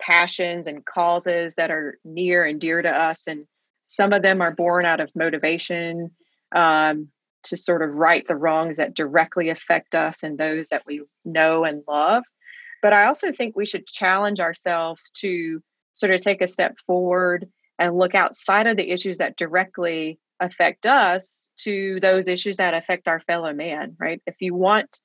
passions 0.00 0.66
and 0.66 0.84
causes 0.84 1.54
that 1.56 1.70
are 1.70 1.98
near 2.04 2.44
and 2.44 2.60
dear 2.60 2.80
to 2.82 2.90
us. 2.90 3.26
And 3.26 3.44
some 3.86 4.12
of 4.12 4.22
them 4.22 4.40
are 4.40 4.50
born 4.50 4.84
out 4.84 5.00
of 5.00 5.10
motivation 5.14 6.10
um, 6.54 7.08
to 7.44 7.56
sort 7.56 7.82
of 7.82 7.94
right 7.94 8.26
the 8.26 8.36
wrongs 8.36 8.76
that 8.76 8.94
directly 8.94 9.48
affect 9.48 9.94
us 9.94 10.22
and 10.22 10.38
those 10.38 10.68
that 10.68 10.82
we 10.86 11.02
know 11.24 11.64
and 11.64 11.82
love. 11.88 12.24
But 12.82 12.92
I 12.92 13.06
also 13.06 13.32
think 13.32 13.56
we 13.56 13.66
should 13.66 13.86
challenge 13.86 14.40
ourselves 14.40 15.10
to 15.18 15.62
sort 15.94 16.12
of 16.12 16.20
take 16.20 16.42
a 16.42 16.46
step 16.46 16.76
forward 16.86 17.48
and 17.78 17.96
look 17.96 18.14
outside 18.14 18.66
of 18.66 18.76
the 18.76 18.90
issues 18.90 19.18
that 19.18 19.36
directly 19.36 20.18
affect 20.40 20.86
us 20.86 21.52
to 21.58 21.98
those 22.00 22.28
issues 22.28 22.58
that 22.58 22.74
affect 22.74 23.08
our 23.08 23.20
fellow 23.20 23.52
man, 23.52 23.96
right? 23.98 24.20
If 24.26 24.36
you 24.40 24.54
want 24.54 25.00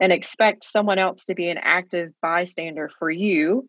and 0.00 0.12
expect 0.12 0.64
someone 0.64 0.98
else 0.98 1.24
to 1.26 1.34
be 1.34 1.48
an 1.48 1.58
active 1.58 2.12
bystander 2.20 2.90
for 2.98 3.10
you, 3.10 3.68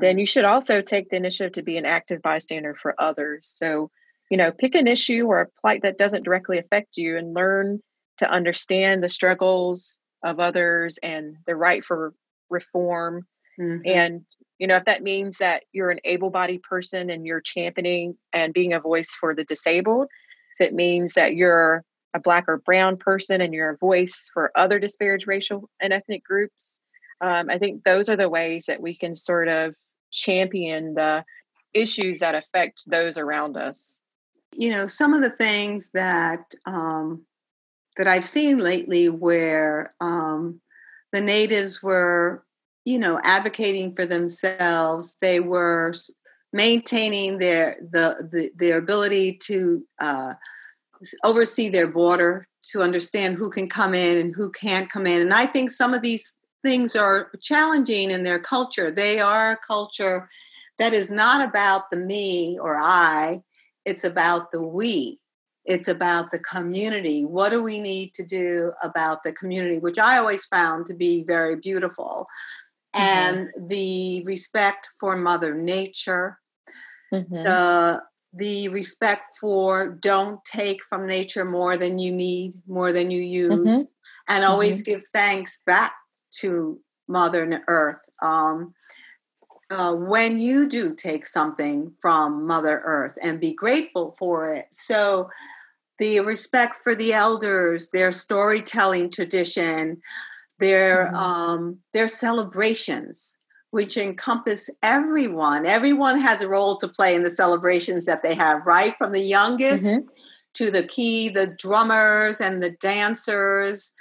then 0.00 0.18
you 0.18 0.26
should 0.26 0.44
also 0.44 0.80
take 0.80 1.08
the 1.08 1.16
initiative 1.16 1.52
to 1.52 1.62
be 1.62 1.76
an 1.76 1.86
active 1.86 2.22
bystander 2.22 2.74
for 2.80 2.94
others. 2.98 3.46
So, 3.46 3.90
you 4.30 4.36
know, 4.36 4.50
pick 4.50 4.74
an 4.74 4.86
issue 4.86 5.26
or 5.26 5.40
a 5.40 5.48
plight 5.60 5.82
that 5.82 5.98
doesn't 5.98 6.24
directly 6.24 6.58
affect 6.58 6.96
you 6.96 7.16
and 7.16 7.34
learn 7.34 7.80
to 8.18 8.30
understand 8.30 9.02
the 9.02 9.08
struggles 9.08 9.98
of 10.24 10.40
others 10.40 10.98
and 11.02 11.36
the 11.46 11.56
right 11.56 11.84
for 11.84 12.14
reform. 12.50 13.26
Mm-hmm. 13.60 13.88
And, 13.88 14.24
you 14.58 14.66
know, 14.66 14.76
if 14.76 14.84
that 14.86 15.02
means 15.02 15.38
that 15.38 15.64
you're 15.72 15.90
an 15.90 16.00
able 16.04 16.30
bodied 16.30 16.62
person 16.62 17.10
and 17.10 17.26
you're 17.26 17.40
championing 17.40 18.16
and 18.32 18.54
being 18.54 18.72
a 18.72 18.80
voice 18.80 19.10
for 19.20 19.34
the 19.34 19.44
disabled, 19.44 20.08
if 20.58 20.68
it 20.68 20.74
means 20.74 21.14
that 21.14 21.34
you're 21.34 21.84
a 22.14 22.20
black 22.20 22.44
or 22.48 22.58
brown 22.58 22.96
person 22.96 23.40
and 23.40 23.52
you're 23.52 23.70
a 23.70 23.76
voice 23.76 24.30
for 24.32 24.52
other 24.56 24.78
disparaged 24.78 25.26
racial 25.26 25.68
and 25.80 25.92
ethnic 25.92 26.24
groups, 26.24 26.80
um, 27.20 27.50
I 27.50 27.58
think 27.58 27.84
those 27.84 28.08
are 28.08 28.16
the 28.16 28.28
ways 28.28 28.66
that 28.66 28.80
we 28.80 28.96
can 28.96 29.14
sort 29.14 29.48
of 29.48 29.74
champion 30.14 30.94
the 30.94 31.24
issues 31.74 32.20
that 32.20 32.34
affect 32.34 32.88
those 32.88 33.18
around 33.18 33.56
us. 33.56 34.00
You 34.54 34.70
know, 34.70 34.86
some 34.86 35.12
of 35.12 35.20
the 35.20 35.30
things 35.30 35.90
that 35.90 36.54
um, 36.64 37.26
that 37.96 38.08
I've 38.08 38.24
seen 38.24 38.58
lately, 38.58 39.08
where 39.08 39.94
um, 40.00 40.60
the 41.12 41.20
natives 41.20 41.82
were, 41.82 42.44
you 42.84 42.98
know, 42.98 43.18
advocating 43.22 43.94
for 43.94 44.06
themselves, 44.06 45.16
they 45.20 45.40
were 45.40 45.92
maintaining 46.52 47.38
their 47.38 47.76
the, 47.80 48.28
the 48.30 48.50
their 48.56 48.78
ability 48.78 49.38
to 49.42 49.84
uh, 50.00 50.34
oversee 51.24 51.68
their 51.68 51.88
border, 51.88 52.46
to 52.70 52.82
understand 52.82 53.34
who 53.34 53.50
can 53.50 53.68
come 53.68 53.92
in 53.92 54.18
and 54.18 54.34
who 54.34 54.50
can't 54.52 54.88
come 54.88 55.06
in, 55.06 55.20
and 55.20 55.34
I 55.34 55.46
think 55.46 55.70
some 55.70 55.92
of 55.92 56.02
these 56.02 56.36
things 56.64 56.96
are 56.96 57.30
challenging 57.40 58.10
in 58.10 58.24
their 58.24 58.40
culture. 58.40 58.90
They 58.90 59.20
are 59.20 59.52
a 59.52 59.58
culture 59.64 60.28
that 60.78 60.92
is 60.92 61.10
not 61.10 61.46
about 61.46 61.90
the 61.90 61.98
me 61.98 62.58
or 62.58 62.76
I, 62.80 63.42
it's 63.84 64.02
about 64.02 64.50
the 64.50 64.62
we. 64.62 65.20
It's 65.66 65.88
about 65.88 66.30
the 66.30 66.38
community. 66.40 67.24
What 67.24 67.50
do 67.50 67.62
we 67.62 67.78
need 67.78 68.12
to 68.14 68.24
do 68.24 68.72
about 68.82 69.22
the 69.22 69.32
community, 69.32 69.78
which 69.78 69.98
I 69.98 70.18
always 70.18 70.46
found 70.46 70.86
to 70.86 70.94
be 70.94 71.22
very 71.22 71.56
beautiful. 71.56 72.26
Mm-hmm. 72.94 73.18
And 73.18 73.68
the 73.68 74.22
respect 74.24 74.88
for 74.98 75.16
Mother 75.16 75.54
Nature, 75.54 76.38
mm-hmm. 77.12 77.34
the 77.34 78.02
the 78.36 78.68
respect 78.70 79.38
for 79.40 79.88
don't 79.88 80.44
take 80.44 80.82
from 80.88 81.06
nature 81.06 81.44
more 81.44 81.76
than 81.76 82.00
you 82.00 82.10
need, 82.10 82.54
more 82.66 82.92
than 82.92 83.10
you 83.10 83.20
use, 83.20 83.64
mm-hmm. 83.64 83.82
and 84.28 84.44
always 84.44 84.82
mm-hmm. 84.82 84.92
give 84.92 85.04
thanks 85.12 85.62
back 85.64 85.92
to 86.40 86.80
Mother 87.08 87.62
Earth. 87.68 88.08
Um, 88.22 88.74
uh, 89.70 89.94
when 89.94 90.38
you 90.38 90.68
do 90.68 90.94
take 90.94 91.24
something 91.24 91.92
from 92.00 92.46
Mother 92.46 92.82
Earth 92.84 93.16
and 93.22 93.40
be 93.40 93.52
grateful 93.52 94.14
for 94.18 94.54
it. 94.54 94.66
So, 94.72 95.30
the 95.98 96.20
respect 96.20 96.76
for 96.82 96.94
the 96.94 97.12
elders, 97.12 97.90
their 97.90 98.10
storytelling 98.10 99.10
tradition, 99.10 100.02
their 100.58 101.06
mm-hmm. 101.06 101.16
um, 101.16 101.78
their 101.92 102.08
celebrations, 102.08 103.38
which 103.70 103.96
encompass 103.96 104.70
everyone. 104.82 105.66
Everyone 105.66 106.18
has 106.18 106.42
a 106.42 106.48
role 106.48 106.76
to 106.76 106.88
play 106.88 107.14
in 107.14 107.22
the 107.22 107.30
celebrations 107.30 108.06
that 108.06 108.22
they 108.22 108.34
have, 108.34 108.66
right? 108.66 108.94
From 108.98 109.12
the 109.12 109.20
youngest 109.20 109.86
mm-hmm. 109.86 110.06
to 110.54 110.70
the 110.70 110.82
key, 110.82 111.28
the 111.28 111.54
drummers 111.58 112.40
and 112.40 112.62
the 112.62 112.70
dancers. 112.70 113.94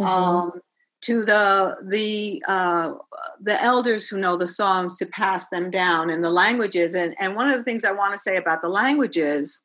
Mm-hmm. 0.00 0.12
Um, 0.12 0.60
to 1.02 1.24
the 1.24 1.76
the 1.88 2.42
uh, 2.48 2.92
the 3.40 3.60
elders 3.62 4.08
who 4.08 4.18
know 4.18 4.36
the 4.36 4.46
songs 4.46 4.96
to 4.98 5.06
pass 5.06 5.48
them 5.48 5.70
down 5.70 6.10
in 6.10 6.22
the 6.22 6.30
languages. 6.30 6.94
And 6.94 7.14
and 7.20 7.36
one 7.36 7.48
of 7.48 7.56
the 7.56 7.64
things 7.64 7.84
I 7.84 7.92
want 7.92 8.14
to 8.14 8.18
say 8.18 8.36
about 8.36 8.62
the 8.62 8.68
languages 8.68 9.62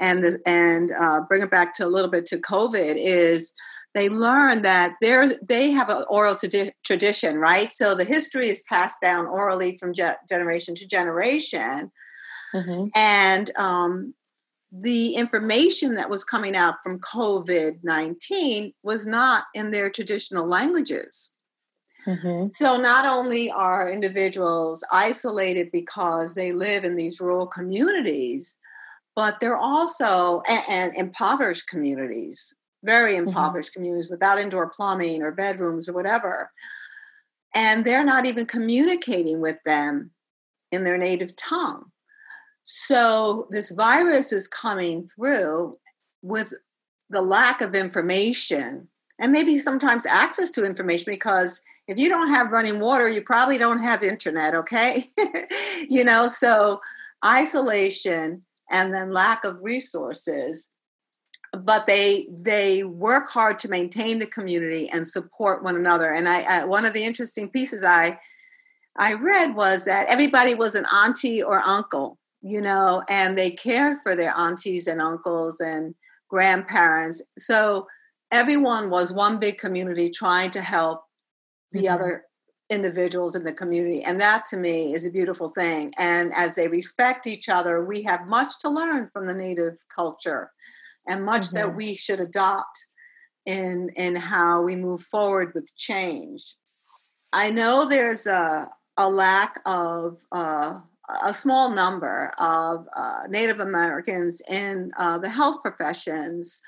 and 0.00 0.24
the, 0.24 0.40
and 0.46 0.90
uh, 0.98 1.20
bring 1.28 1.42
it 1.42 1.50
back 1.50 1.74
to 1.74 1.86
a 1.86 1.88
little 1.88 2.10
bit 2.10 2.26
to 2.26 2.38
COVID 2.38 2.94
is 2.96 3.52
they 3.94 4.08
learn 4.08 4.62
that 4.62 4.94
they're 5.00 5.32
they 5.42 5.70
have 5.70 5.90
an 5.90 6.04
oral 6.08 6.34
tradi- 6.34 6.72
tradition, 6.84 7.36
right? 7.36 7.70
So 7.70 7.94
the 7.94 8.04
history 8.04 8.48
is 8.48 8.64
passed 8.68 9.00
down 9.02 9.26
orally 9.26 9.76
from 9.78 9.92
ge- 9.92 10.16
generation 10.28 10.74
to 10.76 10.86
generation, 10.86 11.90
mm-hmm. 12.54 12.86
and 12.96 13.50
um, 13.58 14.14
the 14.72 15.14
information 15.16 15.94
that 15.96 16.08
was 16.08 16.24
coming 16.24 16.56
out 16.56 16.76
from 16.82 16.98
COVID 17.00 17.80
nineteen 17.82 18.72
was 18.82 19.06
not 19.06 19.44
in 19.54 19.70
their 19.70 19.90
traditional 19.90 20.48
languages. 20.48 21.34
Mm-hmm. 22.06 22.44
So 22.54 22.78
not 22.78 23.06
only 23.06 23.50
are 23.50 23.92
individuals 23.92 24.82
isolated 24.90 25.70
because 25.70 26.34
they 26.34 26.52
live 26.52 26.84
in 26.84 26.96
these 26.96 27.20
rural 27.20 27.46
communities, 27.46 28.58
but 29.14 29.38
they're 29.38 29.58
also 29.58 30.42
and, 30.48 30.64
and 30.68 30.96
impoverished 30.96 31.68
communities, 31.68 32.52
very 32.82 33.14
mm-hmm. 33.14 33.28
impoverished 33.28 33.72
mm-hmm. 33.72 33.82
communities 33.82 34.10
without 34.10 34.40
indoor 34.40 34.68
plumbing 34.70 35.22
or 35.22 35.30
bedrooms 35.30 35.88
or 35.88 35.92
whatever. 35.92 36.50
And 37.54 37.84
they're 37.84 38.02
not 38.02 38.24
even 38.24 38.46
communicating 38.46 39.40
with 39.40 39.58
them 39.64 40.10
in 40.72 40.82
their 40.82 40.98
native 40.98 41.36
tongue. 41.36 41.91
So 42.64 43.46
this 43.50 43.70
virus 43.70 44.32
is 44.32 44.48
coming 44.48 45.08
through 45.08 45.74
with 46.22 46.52
the 47.10 47.22
lack 47.22 47.60
of 47.60 47.74
information 47.74 48.88
and 49.18 49.32
maybe 49.32 49.58
sometimes 49.58 50.06
access 50.06 50.50
to 50.52 50.64
information 50.64 51.12
because 51.12 51.60
if 51.88 51.98
you 51.98 52.08
don't 52.08 52.28
have 52.28 52.50
running 52.50 52.80
water, 52.80 53.08
you 53.08 53.22
probably 53.22 53.58
don't 53.58 53.80
have 53.80 54.02
internet, 54.02 54.54
okay? 54.54 55.04
you 55.88 56.04
know, 56.04 56.28
so 56.28 56.80
isolation 57.24 58.42
and 58.70 58.92
then 58.92 59.12
lack 59.12 59.44
of 59.44 59.58
resources 59.62 60.70
but 61.52 61.86
they 61.86 62.26
they 62.42 62.82
work 62.82 63.28
hard 63.28 63.58
to 63.58 63.68
maintain 63.68 64.18
the 64.18 64.26
community 64.26 64.88
and 64.92 65.06
support 65.06 65.62
one 65.62 65.76
another 65.76 66.10
and 66.10 66.28
I, 66.28 66.42
I, 66.48 66.64
one 66.64 66.84
of 66.84 66.92
the 66.92 67.04
interesting 67.04 67.48
pieces 67.50 67.84
i 67.84 68.18
i 68.96 69.12
read 69.12 69.54
was 69.54 69.84
that 69.84 70.08
everybody 70.08 70.54
was 70.54 70.74
an 70.74 70.86
auntie 70.86 71.42
or 71.42 71.60
uncle 71.60 72.18
you 72.42 72.60
know 72.60 73.02
and 73.08 73.38
they 73.38 73.50
cared 73.50 73.98
for 74.02 74.14
their 74.16 74.36
aunties 74.36 74.86
and 74.86 75.00
uncles 75.00 75.60
and 75.60 75.94
grandparents 76.28 77.22
so 77.38 77.86
everyone 78.30 78.90
was 78.90 79.12
one 79.12 79.38
big 79.38 79.58
community 79.58 80.10
trying 80.10 80.50
to 80.50 80.60
help 80.60 81.04
the 81.72 81.84
mm-hmm. 81.84 81.94
other 81.94 82.24
individuals 82.70 83.36
in 83.36 83.44
the 83.44 83.52
community. 83.52 84.02
And 84.02 84.18
that 84.18 84.46
to 84.46 84.56
me 84.56 84.94
is 84.94 85.06
a 85.06 85.10
beautiful 85.10 85.50
thing. 85.50 85.92
And 85.98 86.32
as 86.34 86.54
they 86.54 86.68
respect 86.68 87.26
each 87.26 87.48
other, 87.48 87.84
we 87.84 88.02
have 88.02 88.28
much 88.28 88.58
to 88.60 88.70
learn 88.70 89.10
from 89.12 89.26
the 89.26 89.34
Native 89.34 89.76
culture 89.94 90.50
and 91.06 91.24
much 91.24 91.48
mm-hmm. 91.48 91.56
that 91.56 91.76
we 91.76 91.94
should 91.94 92.20
adopt 92.20 92.86
in, 93.44 93.90
in 93.96 94.16
how 94.16 94.62
we 94.62 94.74
move 94.74 95.02
forward 95.02 95.52
with 95.54 95.70
change. 95.76 96.56
I 97.32 97.50
know 97.50 97.88
there's 97.88 98.26
a, 98.26 98.68
a 98.96 99.08
lack 99.08 99.60
of 99.66 100.22
uh, 100.32 100.78
a 101.24 101.34
small 101.34 101.70
number 101.70 102.30
of 102.38 102.86
uh, 102.96 103.22
Native 103.28 103.60
Americans 103.60 104.40
in 104.50 104.88
uh, 104.98 105.18
the 105.18 105.28
health 105.28 105.62
professions 105.62 106.60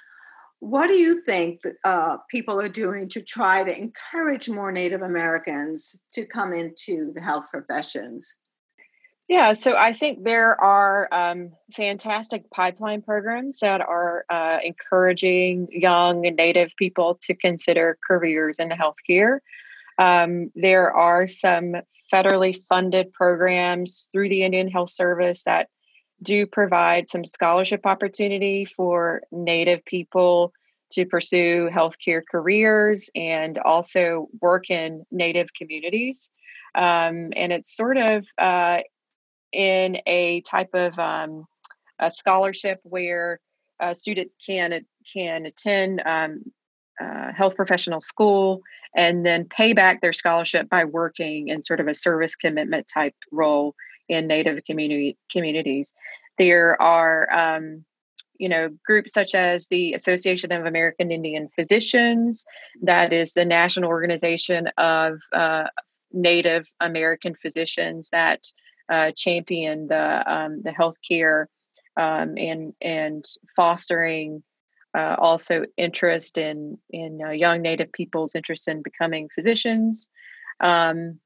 what 0.64 0.86
do 0.86 0.94
you 0.94 1.20
think 1.20 1.60
uh, 1.84 2.16
people 2.30 2.58
are 2.58 2.70
doing 2.70 3.06
to 3.10 3.20
try 3.20 3.62
to 3.62 3.78
encourage 3.78 4.48
more 4.48 4.72
Native 4.72 5.02
Americans 5.02 6.00
to 6.14 6.24
come 6.24 6.54
into 6.54 7.12
the 7.12 7.20
health 7.20 7.50
professions? 7.50 8.38
Yeah, 9.28 9.52
so 9.52 9.76
I 9.76 9.92
think 9.92 10.24
there 10.24 10.58
are 10.58 11.08
um, 11.12 11.50
fantastic 11.74 12.50
pipeline 12.50 13.02
programs 13.02 13.58
that 13.58 13.82
are 13.82 14.24
uh, 14.30 14.58
encouraging 14.64 15.68
young 15.70 16.22
Native 16.22 16.72
people 16.78 17.18
to 17.22 17.34
consider 17.34 17.98
careers 18.06 18.58
in 18.58 18.70
healthcare. 18.70 19.40
Um, 19.98 20.50
there 20.54 20.90
are 20.90 21.26
some 21.26 21.74
federally 22.14 22.62
funded 22.68 23.12
programs 23.12 24.08
through 24.12 24.28
the 24.28 24.44
Indian 24.44 24.68
Health 24.68 24.90
Service 24.90 25.42
that 25.44 25.68
do 26.22 26.46
provide 26.46 27.08
some 27.08 27.24
scholarship 27.24 27.84
opportunity 27.84 28.64
for 28.64 29.22
Native 29.32 29.84
people 29.84 30.52
to 30.92 31.04
pursue 31.04 31.68
healthcare 31.72 32.22
careers 32.30 33.10
and 33.16 33.58
also 33.58 34.28
work 34.40 34.70
in 34.70 35.04
Native 35.10 35.48
communities. 35.54 36.30
Um, 36.76 37.32
and 37.34 37.52
it's 37.52 37.76
sort 37.76 37.96
of 37.96 38.26
uh, 38.38 38.80
in 39.52 39.98
a 40.06 40.40
type 40.42 40.70
of 40.72 40.96
um, 40.98 41.46
a 41.98 42.10
scholarship 42.10 42.80
where 42.84 43.40
uh, 43.80 43.92
students 43.92 44.36
can 44.44 44.84
can 45.12 45.46
attend 45.46 46.00
um, 46.06 46.44
uh, 47.00 47.32
health 47.32 47.56
professional 47.56 48.00
school 48.00 48.62
and 48.96 49.26
then 49.26 49.44
pay 49.44 49.72
back 49.72 50.00
their 50.00 50.12
scholarship 50.12 50.68
by 50.68 50.84
working 50.84 51.48
in 51.48 51.62
sort 51.62 51.80
of 51.80 51.88
a 51.88 51.94
service 51.94 52.36
commitment 52.36 52.86
type 52.92 53.14
role 53.32 53.74
in 54.08 54.26
Native 54.26 54.64
community 54.64 55.16
communities. 55.30 55.92
There 56.38 56.80
are 56.80 57.32
um, 57.32 57.84
you 58.38 58.48
know 58.48 58.68
groups 58.84 59.12
such 59.12 59.34
as 59.34 59.68
the 59.68 59.94
association 59.94 60.52
of 60.52 60.66
american 60.66 61.10
indian 61.10 61.48
physicians 61.54 62.44
that 62.82 63.12
is 63.12 63.34
the 63.34 63.44
national 63.44 63.88
organization 63.88 64.68
of 64.78 65.20
uh, 65.32 65.64
native 66.12 66.66
american 66.80 67.34
physicians 67.40 68.08
that 68.10 68.44
uh, 68.90 69.10
champion 69.16 69.86
the 69.86 70.32
um, 70.32 70.62
the 70.62 70.70
healthcare 70.70 71.46
um, 71.96 72.36
and 72.36 72.74
and 72.80 73.24
fostering 73.54 74.42
uh, 74.94 75.16
also 75.18 75.64
interest 75.76 76.38
in 76.38 76.78
in 76.90 77.20
uh, 77.24 77.30
young 77.30 77.62
native 77.62 77.90
people's 77.92 78.34
interest 78.34 78.68
in 78.68 78.82
becoming 78.82 79.28
physicians 79.34 80.08
um, 80.60 81.18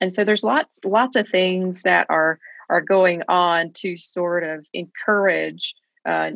and 0.00 0.12
so 0.12 0.24
there's 0.24 0.44
lots 0.44 0.80
lots 0.84 1.16
of 1.16 1.28
things 1.28 1.82
that 1.82 2.06
are 2.08 2.38
are 2.68 2.80
going 2.80 3.22
on 3.28 3.70
to 3.74 3.96
sort 3.96 4.44
of 4.44 4.64
encourage 4.72 5.74
uh, 6.06 6.30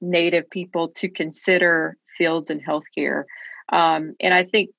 Native 0.00 0.48
people 0.50 0.88
to 0.88 1.08
consider 1.08 1.96
fields 2.16 2.50
in 2.50 2.60
healthcare. 2.60 3.24
Um, 3.70 4.14
and 4.20 4.34
I 4.34 4.44
think 4.44 4.70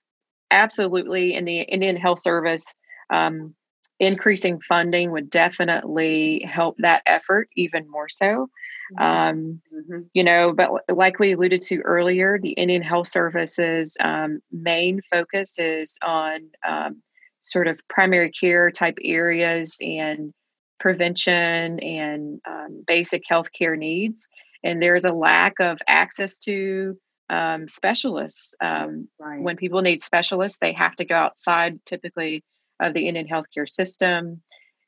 absolutely 0.51 1.33
in 1.33 1.45
the 1.45 1.61
Indian 1.61 1.95
Health 1.95 2.19
Service, 2.19 2.77
um, 3.09 3.55
increasing 3.99 4.59
funding 4.61 5.11
would 5.11 5.29
definitely 5.29 6.43
help 6.47 6.75
that 6.79 7.01
effort 7.05 7.49
even 7.55 7.89
more 7.89 8.09
so. 8.09 8.49
Mm-hmm. 8.93 9.03
Um, 9.03 9.61
mm-hmm. 9.73 9.99
You 10.13 10.23
know, 10.23 10.53
but 10.53 10.71
like 10.89 11.19
we 11.19 11.33
alluded 11.33 11.61
to 11.61 11.81
earlier, 11.81 12.39
the 12.39 12.51
Indian 12.51 12.81
Health 12.81 13.07
Service's 13.07 13.97
um, 13.99 14.39
main 14.51 15.01
focus 15.09 15.57
is 15.57 15.97
on 16.03 16.49
um, 16.67 17.01
sort 17.41 17.67
of 17.67 17.79
primary 17.89 18.31
care 18.31 18.71
type 18.71 18.97
areas 19.03 19.77
and 19.81 20.33
prevention 20.79 21.79
and 21.79 22.39
um, 22.47 22.83
basic 22.85 23.23
healthcare 23.29 23.77
needs. 23.77 24.27
And 24.63 24.81
there's 24.81 25.05
a 25.05 25.13
lack 25.13 25.53
of 25.59 25.79
access 25.87 26.39
to 26.39 26.97
um, 27.29 27.67
specialists. 27.67 28.55
Um, 28.61 29.07
right. 29.19 29.41
When 29.41 29.57
people 29.57 29.81
need 29.81 30.01
specialists, 30.01 30.59
they 30.59 30.73
have 30.73 30.95
to 30.95 31.05
go 31.05 31.15
outside 31.15 31.79
typically 31.85 32.43
of 32.79 32.93
the 32.93 33.07
Indian 33.07 33.27
healthcare 33.27 33.69
system. 33.69 34.41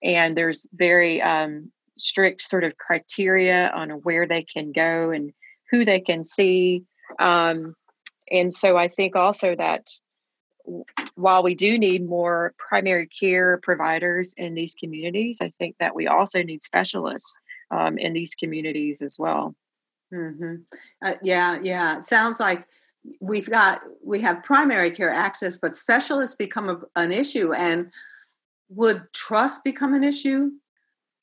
And 0.04 0.38
there's 0.38 0.68
very 0.74 1.22
um, 1.22 1.72
strict 1.98 2.42
sort 2.42 2.64
of 2.64 2.78
criteria 2.78 3.70
on 3.70 3.90
where 3.90 4.28
they 4.28 4.44
can 4.44 4.72
go 4.72 5.12
and 5.12 5.34
who 5.72 5.86
they 5.86 6.00
can 6.00 6.24
see. 6.24 6.84
Um, 7.20 7.76
and 8.32 8.54
so 8.54 8.78
I 8.78 8.88
think 8.88 9.16
also 9.16 9.56
that 9.56 9.88
while 11.16 11.44
we 11.44 11.56
do 11.56 11.78
need 11.78 12.08
more 12.08 12.54
primary 12.58 13.08
care 13.08 13.60
providers 13.64 14.34
in 14.38 14.54
these 14.54 14.76
communities, 14.76 15.40
I 15.42 15.50
think 15.50 15.76
that 15.80 15.96
we 15.96 16.08
also 16.08 16.44
need 16.44 16.64
specialists 16.64 17.38
um, 17.72 17.98
in 17.98 18.14
these 18.14 18.36
communities 18.36 19.02
as 19.02 19.18
well. 19.18 19.56
Mm-hmm. 20.14 20.56
Uh, 21.06 21.14
yeah, 21.24 21.58
yeah. 21.62 21.98
It 21.98 22.06
sounds 22.06 22.40
like 22.40 22.66
we've 23.22 23.50
got 23.50 23.82
we 24.04 24.22
have 24.22 24.44
primary 24.44 24.92
care 24.92 25.10
access, 25.10 25.58
but 25.58 25.76
specialists 25.76 26.36
become 26.36 26.70
a, 26.70 26.80
an 26.96 27.12
issue. 27.12 27.54
And 27.54 27.92
would 28.70 29.02
trust 29.14 29.64
become 29.64 29.94
an 29.94 30.04
issue? 30.04 30.52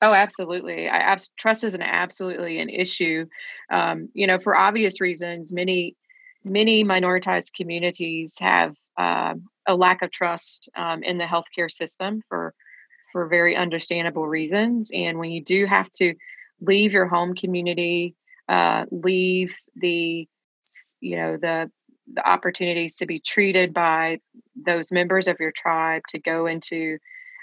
Oh, 0.01 0.13
absolutely. 0.13 0.89
I, 0.89 1.17
trust 1.37 1.63
is 1.63 1.73
an 1.73 1.81
absolutely 1.81 2.59
an 2.59 2.69
issue. 2.69 3.25
Um, 3.71 4.09
you 4.13 4.27
know, 4.27 4.39
for 4.39 4.55
obvious 4.55 4.99
reasons, 5.01 5.53
many 5.53 5.95
many 6.43 6.83
minoritized 6.83 7.53
communities 7.55 8.35
have 8.39 8.75
uh, 8.97 9.33
a 9.67 9.75
lack 9.75 10.03
of 10.03 10.11
trust 10.11 10.69
um, 10.75 11.01
in 11.03 11.17
the 11.17 11.25
healthcare 11.25 11.71
system 11.71 12.21
for 12.29 12.53
for 13.11 13.27
very 13.27 13.55
understandable 13.55 14.27
reasons. 14.27 14.91
And 14.93 15.17
when 15.17 15.31
you 15.31 15.43
do 15.43 15.65
have 15.65 15.89
to 15.93 16.13
leave 16.61 16.91
your 16.91 17.07
home 17.07 17.33
community, 17.33 18.15
uh, 18.49 18.85
leave 18.91 19.55
the 19.75 20.27
you 20.99 21.15
know 21.15 21.37
the 21.37 21.71
the 22.13 22.27
opportunities 22.29 22.97
to 22.97 23.05
be 23.05 23.19
treated 23.19 23.73
by 23.73 24.19
those 24.55 24.91
members 24.91 25.27
of 25.27 25.37
your 25.39 25.51
tribe 25.51 26.03
to 26.09 26.19
go 26.19 26.45
into 26.45 26.99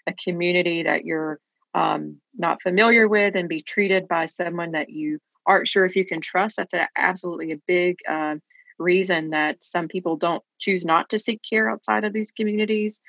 a 0.07 0.13
community 0.13 0.85
that 0.85 1.05
you're 1.05 1.41
um, 1.75 2.21
not 2.37 2.63
familiar 2.63 3.09
with 3.09 3.35
and 3.35 3.49
be 3.49 3.63
treated 3.63 4.09
by 4.09 4.27
someone 4.27 4.73
that 4.73 4.91
you 4.91 5.19
aren't 5.47 5.69
sure 5.69 5.85
if 5.85 5.97
you 5.97 6.05
can 6.05 6.21
trust, 6.21 6.57
that's 6.57 6.75
a, 6.75 6.89
absolutely 6.97 7.53
a 7.53 7.61
big 7.67 7.99
uh, 8.09 8.37
reason 8.79 9.31
that 9.31 9.63
some 9.63 9.89
people 9.89 10.17
don't 10.17 10.43
choose 10.59 10.85
not 10.85 11.09
to 11.11 11.19
seek 11.19 11.41
care 11.49 11.71
outside 11.71 12.05
of 12.05 12.13
these 12.13 12.33
communities. 12.33 13.01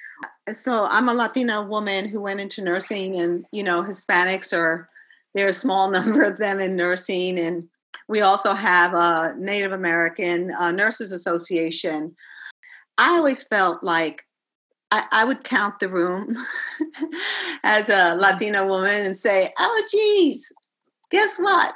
So 0.52 0.88
I'm 0.89 1.10
a 1.10 1.13
Latina 1.13 1.62
woman 1.62 2.08
who 2.08 2.21
went 2.21 2.39
into 2.39 2.63
nursing, 2.63 3.19
and 3.19 3.45
you 3.52 3.63
know, 3.63 3.82
Hispanics 3.82 4.56
are 4.56 4.89
there 5.34 5.45
are 5.45 5.49
a 5.49 5.54
small 5.54 5.89
number 5.97 6.23
of 6.23 6.38
them 6.38 6.60
in 6.60 6.76
nursing, 6.76 7.39
and 7.39 7.63
we 8.08 8.21
also 8.21 8.54
have 8.54 8.93
a 8.93 9.36
Native 9.38 9.71
American 9.71 10.52
uh, 10.60 10.71
Nurses 10.71 11.12
Association. 11.12 12.15
I 12.97 13.17
always 13.17 13.43
felt 13.43 13.84
like 13.84 14.26
I, 14.93 15.06
I 15.12 15.25
would 15.25 15.43
count 15.43 15.79
the 15.79 15.89
room 15.89 16.38
as 17.63 17.89
a 17.89 18.13
Latina 18.13 18.63
woman 18.67 19.03
and 19.03 19.17
say, 19.17 19.51
"Oh, 19.58 19.84
geez, 19.89 20.51
guess 21.10 21.39
what? 21.39 21.73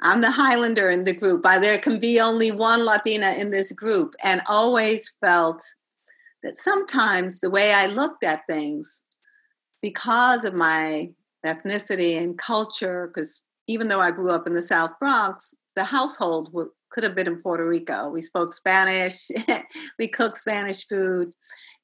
I'm 0.00 0.20
the 0.20 0.30
Highlander 0.30 0.88
in 0.88 1.02
the 1.02 1.12
group. 1.12 1.42
There 1.42 1.78
can 1.78 1.98
be 1.98 2.20
only 2.20 2.52
one 2.52 2.84
Latina 2.84 3.32
in 3.32 3.50
this 3.50 3.72
group, 3.72 4.14
and 4.22 4.42
always 4.46 5.12
felt 5.20 5.60
that 6.44 6.56
sometimes 6.56 7.40
the 7.40 7.50
way 7.50 7.72
I 7.72 7.86
looked 7.86 8.22
at 8.22 8.46
things, 8.48 9.04
because 9.82 10.44
of 10.44 10.54
my 10.54 11.10
ethnicity 11.44 12.16
and 12.16 12.38
culture, 12.38 13.10
because 13.12 13.42
even 13.66 13.88
though 13.88 14.00
I 14.00 14.12
grew 14.12 14.30
up 14.30 14.46
in 14.46 14.54
the 14.54 14.62
South 14.62 14.92
Bronx, 15.00 15.52
the 15.74 15.82
household 15.82 16.46
w- 16.52 16.70
could 16.90 17.02
have 17.02 17.16
been 17.16 17.26
in 17.26 17.42
Puerto 17.42 17.66
Rico. 17.66 18.08
We 18.08 18.20
spoke 18.20 18.52
Spanish, 18.52 19.30
we 19.98 20.06
cooked 20.06 20.36
Spanish 20.36 20.86
food, 20.86 21.32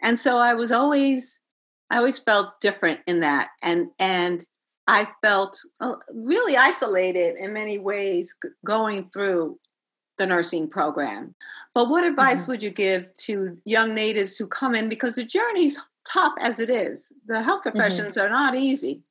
and 0.02 0.18
so 0.18 0.38
I 0.38 0.54
was 0.54 0.72
always, 0.72 1.40
I 1.90 1.98
always 1.98 2.18
felt 2.18 2.60
different 2.60 3.00
in 3.06 3.20
that, 3.20 3.48
and 3.62 3.88
and 3.98 4.44
I 4.88 5.08
felt 5.22 5.58
uh, 5.80 5.94
really 6.12 6.56
isolated 6.56 7.36
in 7.38 7.54
many 7.54 7.78
ways 7.78 8.34
going 8.66 9.04
through 9.04 9.58
the 10.18 10.26
nursing 10.26 10.68
program. 10.68 11.34
But 11.74 11.88
what 11.88 12.04
advice 12.04 12.42
mm-hmm. 12.42 12.52
would 12.52 12.62
you 12.62 12.70
give 12.70 13.12
to 13.14 13.56
young 13.64 13.94
natives 13.94 14.36
who 14.36 14.46
come 14.46 14.74
in 14.74 14.88
because 14.88 15.14
the 15.14 15.24
journey's 15.24 15.80
tough 16.04 16.34
as 16.40 16.60
it 16.60 16.68
is? 16.68 17.12
The 17.26 17.42
health 17.42 17.60
mm-hmm. 17.60 17.70
professions 17.70 18.16
mm-hmm. 18.16 18.26
are 18.26 18.30
not 18.30 18.54
easy. 18.54 19.02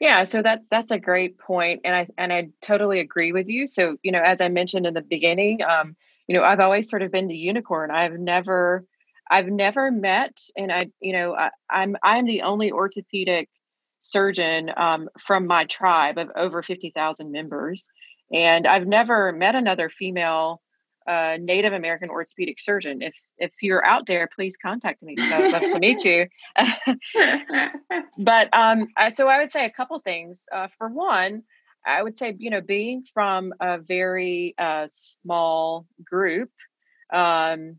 Yeah, 0.00 0.24
so 0.24 0.42
that 0.42 0.62
that's 0.70 0.90
a 0.90 0.98
great 0.98 1.38
point, 1.38 1.80
and 1.84 1.94
I 1.94 2.08
and 2.18 2.32
I 2.32 2.50
totally 2.60 3.00
agree 3.00 3.32
with 3.32 3.48
you. 3.48 3.66
So 3.66 3.96
you 4.02 4.12
know, 4.12 4.20
as 4.22 4.42
I 4.42 4.48
mentioned 4.48 4.86
in 4.86 4.92
the 4.92 5.00
beginning, 5.00 5.62
um, 5.62 5.96
you 6.28 6.36
know, 6.36 6.44
I've 6.44 6.60
always 6.60 6.88
sort 6.88 7.02
of 7.02 7.12
been 7.12 7.28
the 7.28 7.36
unicorn. 7.36 7.90
I've 7.90 8.18
never, 8.18 8.84
I've 9.30 9.48
never 9.48 9.90
met, 9.90 10.38
and 10.56 10.70
I, 10.72 10.90
you 11.00 11.12
know, 11.12 11.34
I, 11.34 11.50
I'm 11.70 11.96
I'm 12.02 12.26
the 12.26 12.42
only 12.42 12.70
orthopedic 12.70 13.48
surgeon 14.00 14.70
um, 14.76 15.08
from 15.18 15.46
my 15.46 15.64
tribe 15.64 16.16
of 16.18 16.30
over 16.36 16.62
50,000 16.62 17.32
members. 17.32 17.88
And 18.32 18.66
I've 18.66 18.86
never 18.86 19.32
met 19.32 19.54
another 19.54 19.88
female 19.88 20.62
uh, 21.06 21.38
Native 21.40 21.72
American 21.72 22.10
orthopedic 22.10 22.60
surgeon. 22.60 23.00
If 23.00 23.14
if 23.38 23.52
you're 23.62 23.84
out 23.84 24.06
there, 24.06 24.28
please 24.34 24.56
contact 24.56 25.02
me. 25.02 25.16
So 25.16 25.36
I'd 25.36 25.52
love 25.52 25.62
to 25.62 25.78
meet 25.78 26.04
you. 26.04 26.26
but 28.18 28.56
um, 28.56 28.88
I, 28.96 29.10
so 29.10 29.28
I 29.28 29.38
would 29.38 29.52
say 29.52 29.64
a 29.64 29.70
couple 29.70 29.98
things. 30.00 30.46
Uh, 30.50 30.66
for 30.76 30.88
one, 30.88 31.44
I 31.86 32.02
would 32.02 32.18
say 32.18 32.34
you 32.36 32.50
know 32.50 32.60
being 32.60 33.04
from 33.14 33.52
a 33.60 33.78
very 33.78 34.56
uh, 34.58 34.88
small 34.90 35.86
group, 36.04 36.50
um, 37.12 37.78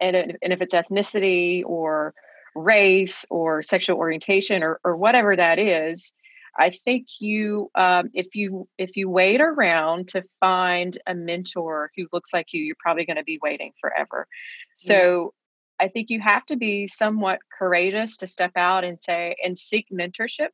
and, 0.00 0.16
and 0.42 0.52
if 0.52 0.60
it's 0.60 0.74
ethnicity 0.74 1.62
or 1.64 2.14
race 2.54 3.26
or 3.30 3.62
sexual 3.62 3.98
orientation 3.98 4.62
or, 4.62 4.80
or 4.84 4.96
whatever 4.96 5.36
that 5.36 5.58
is 5.58 6.12
i 6.58 6.70
think 6.70 7.06
you 7.20 7.70
um, 7.74 8.08
if 8.14 8.34
you 8.34 8.66
if 8.78 8.96
you 8.96 9.08
wait 9.10 9.40
around 9.40 10.08
to 10.08 10.24
find 10.40 10.98
a 11.06 11.14
mentor 11.14 11.90
who 11.96 12.06
looks 12.12 12.32
like 12.32 12.52
you 12.52 12.62
you're 12.62 12.76
probably 12.78 13.04
going 13.04 13.16
to 13.16 13.24
be 13.24 13.38
waiting 13.42 13.72
forever. 13.80 14.26
So 14.74 15.34
i 15.78 15.88
think 15.88 16.08
you 16.08 16.20
have 16.20 16.46
to 16.46 16.56
be 16.56 16.86
somewhat 16.86 17.40
courageous 17.58 18.16
to 18.18 18.26
step 18.26 18.52
out 18.56 18.84
and 18.84 18.98
say 19.02 19.36
and 19.44 19.56
seek 19.56 19.86
mentorship 19.92 20.48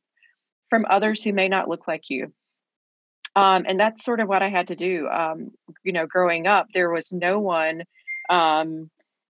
from 0.69 0.85
others 0.89 1.23
who 1.23 1.31
may 1.33 1.47
not 1.47 1.69
look 1.69 1.87
like 1.87 2.09
you. 2.09 2.33
Um, 3.35 3.65
and 3.67 3.79
that's 3.79 4.03
sort 4.03 4.19
of 4.19 4.27
what 4.27 4.43
i 4.43 4.49
had 4.49 4.67
to 4.67 4.75
do. 4.75 5.07
Um, 5.07 5.51
you 5.83 5.93
know 5.93 6.05
growing 6.05 6.47
up 6.47 6.67
there 6.73 6.89
was 6.89 7.13
no 7.13 7.39
one 7.39 7.83
um, 8.29 8.89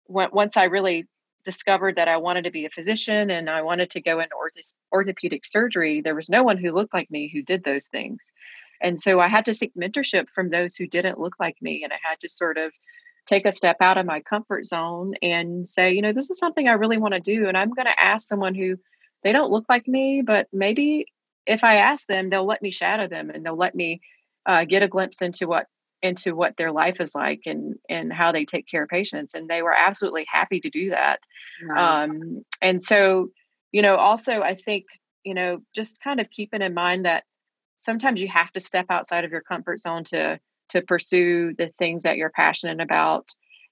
once 0.07 0.57
i 0.57 0.63
really 0.63 1.07
discovered 1.45 1.95
that 1.95 2.07
I 2.07 2.17
wanted 2.17 2.43
to 2.43 2.51
be 2.51 2.65
a 2.65 2.69
physician 2.69 3.29
and 3.29 3.49
I 3.49 3.61
wanted 3.61 3.89
to 3.91 4.01
go 4.01 4.19
into 4.19 4.35
ortho- 4.35 4.75
orthopedic 4.91 5.45
surgery, 5.45 6.01
there 6.01 6.15
was 6.15 6.29
no 6.29 6.43
one 6.43 6.57
who 6.57 6.71
looked 6.71 6.93
like 6.93 7.09
me 7.09 7.29
who 7.31 7.41
did 7.41 7.63
those 7.63 7.87
things. 7.87 8.31
And 8.81 8.99
so 8.99 9.19
I 9.19 9.27
had 9.27 9.45
to 9.45 9.53
seek 9.53 9.73
mentorship 9.75 10.29
from 10.29 10.49
those 10.49 10.75
who 10.75 10.87
didn't 10.87 11.19
look 11.19 11.35
like 11.39 11.57
me. 11.61 11.83
And 11.83 11.91
I 11.91 11.97
had 12.01 12.19
to 12.21 12.29
sort 12.29 12.57
of 12.57 12.71
take 13.25 13.45
a 13.45 13.51
step 13.51 13.77
out 13.81 13.97
of 13.97 14.05
my 14.05 14.21
comfort 14.21 14.65
zone 14.65 15.15
and 15.21 15.67
say, 15.67 15.91
you 15.91 16.01
know, 16.01 16.13
this 16.13 16.29
is 16.29 16.39
something 16.39 16.67
I 16.67 16.73
really 16.73 16.97
want 16.97 17.13
to 17.13 17.19
do. 17.19 17.47
And 17.47 17.57
I'm 17.57 17.71
going 17.71 17.87
to 17.87 17.99
ask 17.99 18.27
someone 18.27 18.55
who 18.55 18.77
they 19.23 19.31
don't 19.31 19.51
look 19.51 19.65
like 19.69 19.87
me, 19.87 20.21
but 20.21 20.47
maybe 20.53 21.05
if 21.45 21.63
I 21.63 21.75
ask 21.77 22.07
them, 22.07 22.29
they'll 22.29 22.45
let 22.45 22.61
me 22.61 22.71
shadow 22.71 23.07
them 23.07 23.29
and 23.29 23.45
they'll 23.45 23.57
let 23.57 23.75
me 23.75 24.01
uh, 24.45 24.65
get 24.65 24.83
a 24.83 24.87
glimpse 24.87 25.21
into 25.21 25.47
what 25.47 25.67
into 26.01 26.35
what 26.35 26.55
their 26.57 26.71
life 26.71 26.97
is 26.99 27.13
like 27.15 27.41
and 27.45 27.75
and 27.89 28.13
how 28.13 28.31
they 28.31 28.45
take 28.45 28.67
care 28.67 28.83
of 28.83 28.89
patients 28.89 29.33
and 29.33 29.49
they 29.49 29.61
were 29.61 29.73
absolutely 29.73 30.25
happy 30.31 30.59
to 30.59 30.69
do 30.69 30.89
that. 30.89 31.19
Um, 31.77 32.43
and 32.61 32.81
so 32.81 33.29
you 33.71 33.81
know 33.81 33.95
also 33.95 34.41
i 34.41 34.55
think 34.55 34.85
you 35.23 35.33
know 35.33 35.61
just 35.75 36.01
kind 36.01 36.19
of 36.19 36.29
keeping 36.29 36.61
in 36.61 36.73
mind 36.73 37.05
that 37.05 37.23
sometimes 37.77 38.21
you 38.21 38.27
have 38.27 38.51
to 38.51 38.59
step 38.59 38.85
outside 38.89 39.25
of 39.25 39.31
your 39.31 39.41
comfort 39.41 39.79
zone 39.79 40.03
to 40.05 40.39
to 40.69 40.81
pursue 40.81 41.53
the 41.57 41.67
things 41.77 42.03
that 42.03 42.17
you're 42.17 42.31
passionate 42.31 42.81
about 42.81 43.29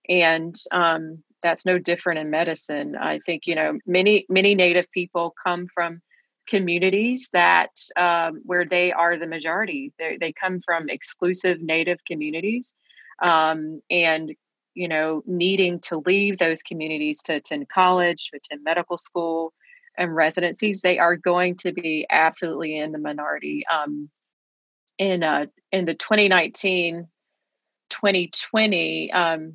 and 0.09 0.55
um, 0.71 1.21
that's 1.43 1.65
no 1.65 1.77
different 1.77 2.19
in 2.19 2.31
medicine. 2.31 2.95
I 2.95 3.19
think 3.25 3.45
you 3.45 3.55
know 3.55 3.77
many 3.85 4.25
many 4.29 4.55
native 4.55 4.89
people 4.91 5.35
come 5.43 5.67
from 5.73 6.01
communities 6.47 7.29
that 7.33 7.71
um, 7.95 8.41
where 8.45 8.65
they 8.65 8.91
are 8.91 9.17
the 9.17 9.27
majority. 9.27 9.93
They, 9.99 10.17
they 10.17 10.33
come 10.33 10.59
from 10.59 10.89
exclusive 10.89 11.61
Native 11.61 12.03
communities, 12.05 12.73
um, 13.21 13.81
and 13.89 14.33
you 14.73 14.87
know, 14.87 15.23
needing 15.25 15.79
to 15.79 16.03
leave 16.05 16.37
those 16.37 16.61
communities 16.61 17.19
to 17.23 17.33
attend 17.35 17.67
college, 17.67 18.29
to 18.29 18.37
attend 18.37 18.63
medical 18.63 18.95
school, 18.95 19.53
and 19.97 20.15
residencies, 20.15 20.81
they 20.81 20.99
are 20.99 21.15
going 21.15 21.55
to 21.55 21.71
be 21.71 22.05
absolutely 22.11 22.77
in 22.77 22.91
the 22.91 22.99
minority. 22.99 23.63
Um, 23.73 24.09
in 24.97 25.23
uh, 25.23 25.45
in 25.71 25.85
the 25.85 25.93
2019 25.93 27.07
2020 27.89 29.11
um, 29.11 29.53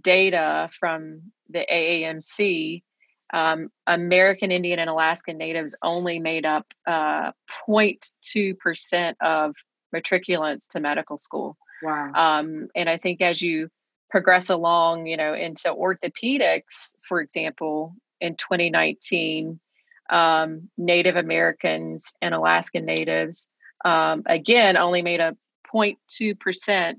data 0.00 0.70
from 0.78 1.22
the 1.50 1.66
AAMC 1.70 2.82
um, 3.32 3.70
American 3.86 4.50
Indian 4.50 4.78
and 4.78 4.90
Alaskan 4.90 5.38
Natives 5.38 5.74
only 5.82 6.18
made 6.18 6.44
up 6.44 6.66
uh, 6.86 7.32
0.2% 7.68 9.14
of 9.20 9.54
matriculants 9.94 10.66
to 10.68 10.80
medical 10.80 11.18
school. 11.18 11.56
Wow. 11.82 12.12
Um, 12.14 12.68
and 12.74 12.88
I 12.88 12.98
think 12.98 13.20
as 13.20 13.42
you 13.42 13.68
progress 14.10 14.50
along, 14.50 15.06
you 15.06 15.16
know, 15.16 15.34
into 15.34 15.72
orthopedics, 15.72 16.94
for 17.08 17.20
example, 17.20 17.94
in 18.20 18.36
2019, 18.36 19.58
um, 20.10 20.68
Native 20.76 21.16
Americans 21.16 22.12
and 22.20 22.34
Alaskan 22.34 22.84
Natives, 22.84 23.48
um, 23.84 24.22
again, 24.26 24.76
only 24.76 25.02
made 25.02 25.20
up 25.20 25.36
0.2% 25.72 26.94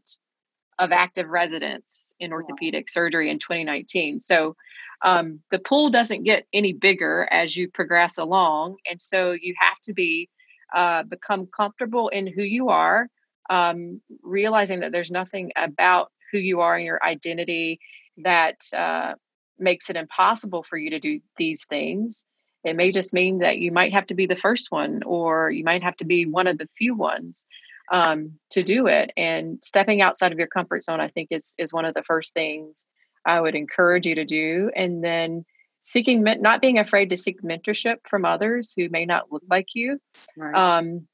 of 0.80 0.91
active 0.91 1.30
residents 1.30 2.13
in 2.19 2.34
orthopedic 2.34 2.86
wow. 2.86 2.91
surgery 2.91 3.30
in 3.30 3.38
2019. 3.38 4.19
So 4.19 4.56
um, 5.04 5.39
the 5.52 5.60
pool 5.60 5.89
doesn't 5.89 6.24
get 6.24 6.46
any 6.54 6.74
bigger 6.74 7.28
as 7.32 7.56
you 7.58 7.70
progress 7.70 8.18
along 8.18 8.78
and 8.89 9.02
so 9.02 9.32
you 9.32 9.54
have 9.60 9.80
to 9.84 9.94
be 9.94 10.30
uh, 10.76 11.04
become 11.04 11.48
comfortable 11.56 12.10
in 12.10 12.26
who 12.26 12.44
you 12.44 12.70
are 12.70 13.08
um, 13.50 14.02
realizing 14.22 14.80
that 14.80 14.92
there's 14.92 15.12
nothing 15.12 15.52
about 15.56 16.12
who 16.32 16.38
you 16.38 16.62
are 16.62 16.76
and 16.76 16.86
your 16.86 17.04
identity 17.04 17.80
that 18.18 18.58
uh, 18.76 19.14
makes 19.60 19.89
it 19.89 19.95
impossible 19.95 20.64
for 20.64 20.78
you 20.78 20.89
to 20.89 20.99
do 20.99 21.20
these 21.38 21.66
things. 21.66 22.26
It 22.64 22.76
may 22.76 22.91
just 22.91 23.14
mean 23.14 23.39
that 23.39 23.58
you 23.58 23.72
might 23.72 23.93
have 23.93 24.08
to 24.08 24.14
be 24.14 24.26
the 24.26 24.36
first 24.36 24.72
one 24.72 25.04
or 25.04 25.51
you 25.51 25.64
might 25.64 25.84
have 25.84 25.97
to 25.97 26.06
be 26.06 26.26
one 26.26 26.47
of 26.47 26.58
the 26.58 26.68
few 26.78 26.95
ones 26.95 27.45
um, 27.91 28.34
to 28.51 28.64
do 28.64 28.88
it 28.88 29.12
and 29.18 29.60
stepping 29.64 30.01
outside 30.01 30.32
of 30.32 30.38
your 30.38 30.47
comfort 30.47 30.84
zone 30.84 31.01
i 31.01 31.10
think 31.10 31.28
is 31.32 31.54
is 31.58 31.74
one 31.74 31.86
of 31.86 31.93
the 31.93 32.04
first 32.04 32.34
things 32.34 32.86
I 33.26 33.41
would 33.41 33.55
encourage 33.55 34.05
you 34.05 34.15
to 34.15 34.26
do. 34.26 34.71
And 34.76 35.03
then 35.03 35.45
seeking, 35.82 36.24
not 36.24 36.61
being 36.61 36.80
afraid 36.80 37.09
to 37.09 37.17
seek 37.17 37.41
mentorship 37.41 37.97
from 38.07 38.26
others 38.26 38.74
who 38.76 38.89
may 38.89 39.05
not 39.05 39.32
look 39.32 39.43
like 39.49 39.76
you. 39.76 39.99
Right. 40.38 40.55
Um, 40.55 41.07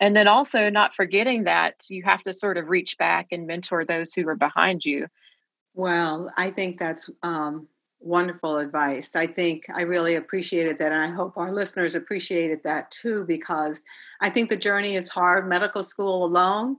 and 0.00 0.16
then 0.16 0.26
also 0.26 0.70
not 0.70 0.94
forgetting 0.94 1.44
that 1.44 1.74
you 1.88 2.02
have 2.02 2.22
to 2.24 2.32
sort 2.32 2.58
of 2.58 2.68
reach 2.68 2.98
back 2.98 3.28
and 3.30 3.46
mentor 3.46 3.84
those 3.84 4.12
who 4.12 4.26
are 4.28 4.36
behind 4.36 4.84
you. 4.84 5.06
Well, 5.74 6.32
I 6.36 6.50
think 6.50 6.78
that's 6.78 7.10
um, 7.22 7.68
wonderful 8.00 8.58
advice. 8.58 9.16
I 9.16 9.26
think 9.26 9.64
I 9.74 9.82
really 9.82 10.14
appreciated 10.14 10.78
that, 10.78 10.92
and 10.92 11.02
I 11.02 11.08
hope 11.08 11.36
our 11.36 11.52
listeners 11.52 11.94
appreciated 11.94 12.60
that 12.64 12.90
too, 12.90 13.24
because 13.24 13.82
I 14.20 14.30
think 14.30 14.48
the 14.48 14.56
journey 14.56 14.94
is 14.94 15.08
hard. 15.10 15.48
Medical 15.48 15.82
school 15.82 16.24
alone, 16.24 16.76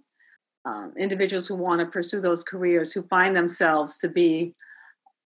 um, 0.66 0.94
individuals 0.98 1.48
who 1.48 1.56
want 1.56 1.80
to 1.80 1.86
pursue 1.86 2.20
those 2.20 2.44
careers, 2.44 2.92
who 2.92 3.04
find 3.04 3.36
themselves 3.36 4.00
to 4.00 4.10
be 4.10 4.54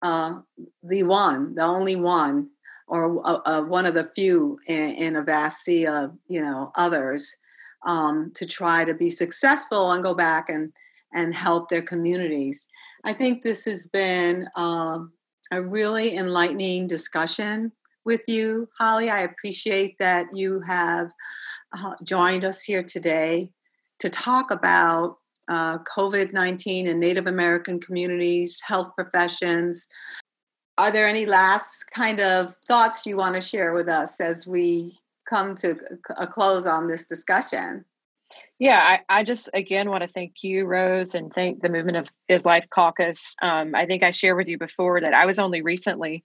uh, 0.03 0.41
the 0.83 1.03
one, 1.03 1.55
the 1.55 1.63
only 1.63 1.97
one, 1.97 2.49
or 2.89 3.27
uh, 3.27 3.41
uh, 3.45 3.63
one 3.63 3.87
of 3.87 3.95
the 3.95 4.05
few 4.15 4.59
in, 4.67 4.91
in, 4.91 5.17
a 5.17 5.23
vast 5.23 5.65
sea 5.65 5.87
of 5.87 6.13
you 6.29 6.41
know 6.43 6.71
others, 6.77 7.37
um, 7.85 8.31
to 8.35 8.47
try 8.47 8.85
to 8.85 8.95
be 8.95 9.11
successful 9.11 9.93
and 9.93 10.03
go 10.03 10.15
back 10.15 10.49
and 10.49 10.73
and 11.13 11.35
help 11.35 11.69
their 11.69 11.83
communities. 11.83 12.69
I 13.05 13.13
think 13.13 13.43
this 13.43 13.65
has 13.65 13.87
been 13.87 14.49
um, 14.57 15.11
a 15.53 15.63
really 15.63 16.17
enlightening 16.17 16.87
discussion 16.87 17.73
with 18.05 18.23
you, 18.29 18.69
Holly. 18.79 19.11
I 19.11 19.21
appreciate 19.21 19.99
that 19.99 20.27
you 20.33 20.61
have 20.61 21.11
uh, 21.77 21.95
joined 22.05 22.45
us 22.45 22.63
here 22.63 22.83
today 22.83 23.51
to 23.99 24.09
talk 24.09 24.51
about 24.51 25.17
uh, 25.49 25.79
COVID 25.79 26.33
19 26.33 26.89
and 26.89 27.01
Native 27.01 27.27
American 27.27 27.81
communities, 27.81 28.61
health 28.67 28.95
professions. 28.95 29.87
Are 30.79 30.91
there 30.91 31.09
any 31.09 31.25
last 31.25 31.85
kind 31.91 32.21
of 32.21 32.55
thoughts 32.69 33.07
you 33.07 33.17
want 33.17 33.35
to 33.35 33.41
share 33.41 33.73
with 33.73 33.89
us 33.89 34.21
as 34.21 34.47
we 34.47 34.99
come 35.29 35.55
to 35.57 35.77
a 36.17 36.27
close 36.27 36.67
on 36.67 36.87
this 36.87 37.07
discussion? 37.07 37.85
Yeah, 38.59 38.79
I, 38.79 39.21
I 39.21 39.25
just 39.25 39.51
again 39.53 39.91
want 39.91 40.03
to 40.03 40.09
thank 40.09 40.43
you, 40.43 40.65
Rose, 40.67 41.15
and 41.15 41.33
thank 41.33 41.61
the 41.61 41.69
Movement 41.69 41.99
of 41.99 42.09
Is 42.29 42.47
Life 42.47 42.67
Caucus. 42.71 43.35
Um, 43.43 43.75
I 43.75 43.85
think 43.87 44.03
I 44.03 44.11
shared 44.11 44.37
with 44.37 44.49
you 44.49 44.59
before 44.59 45.01
that 45.01 45.13
I 45.13 45.27
was 45.27 45.39
only 45.39 45.61
recently, 45.61 46.25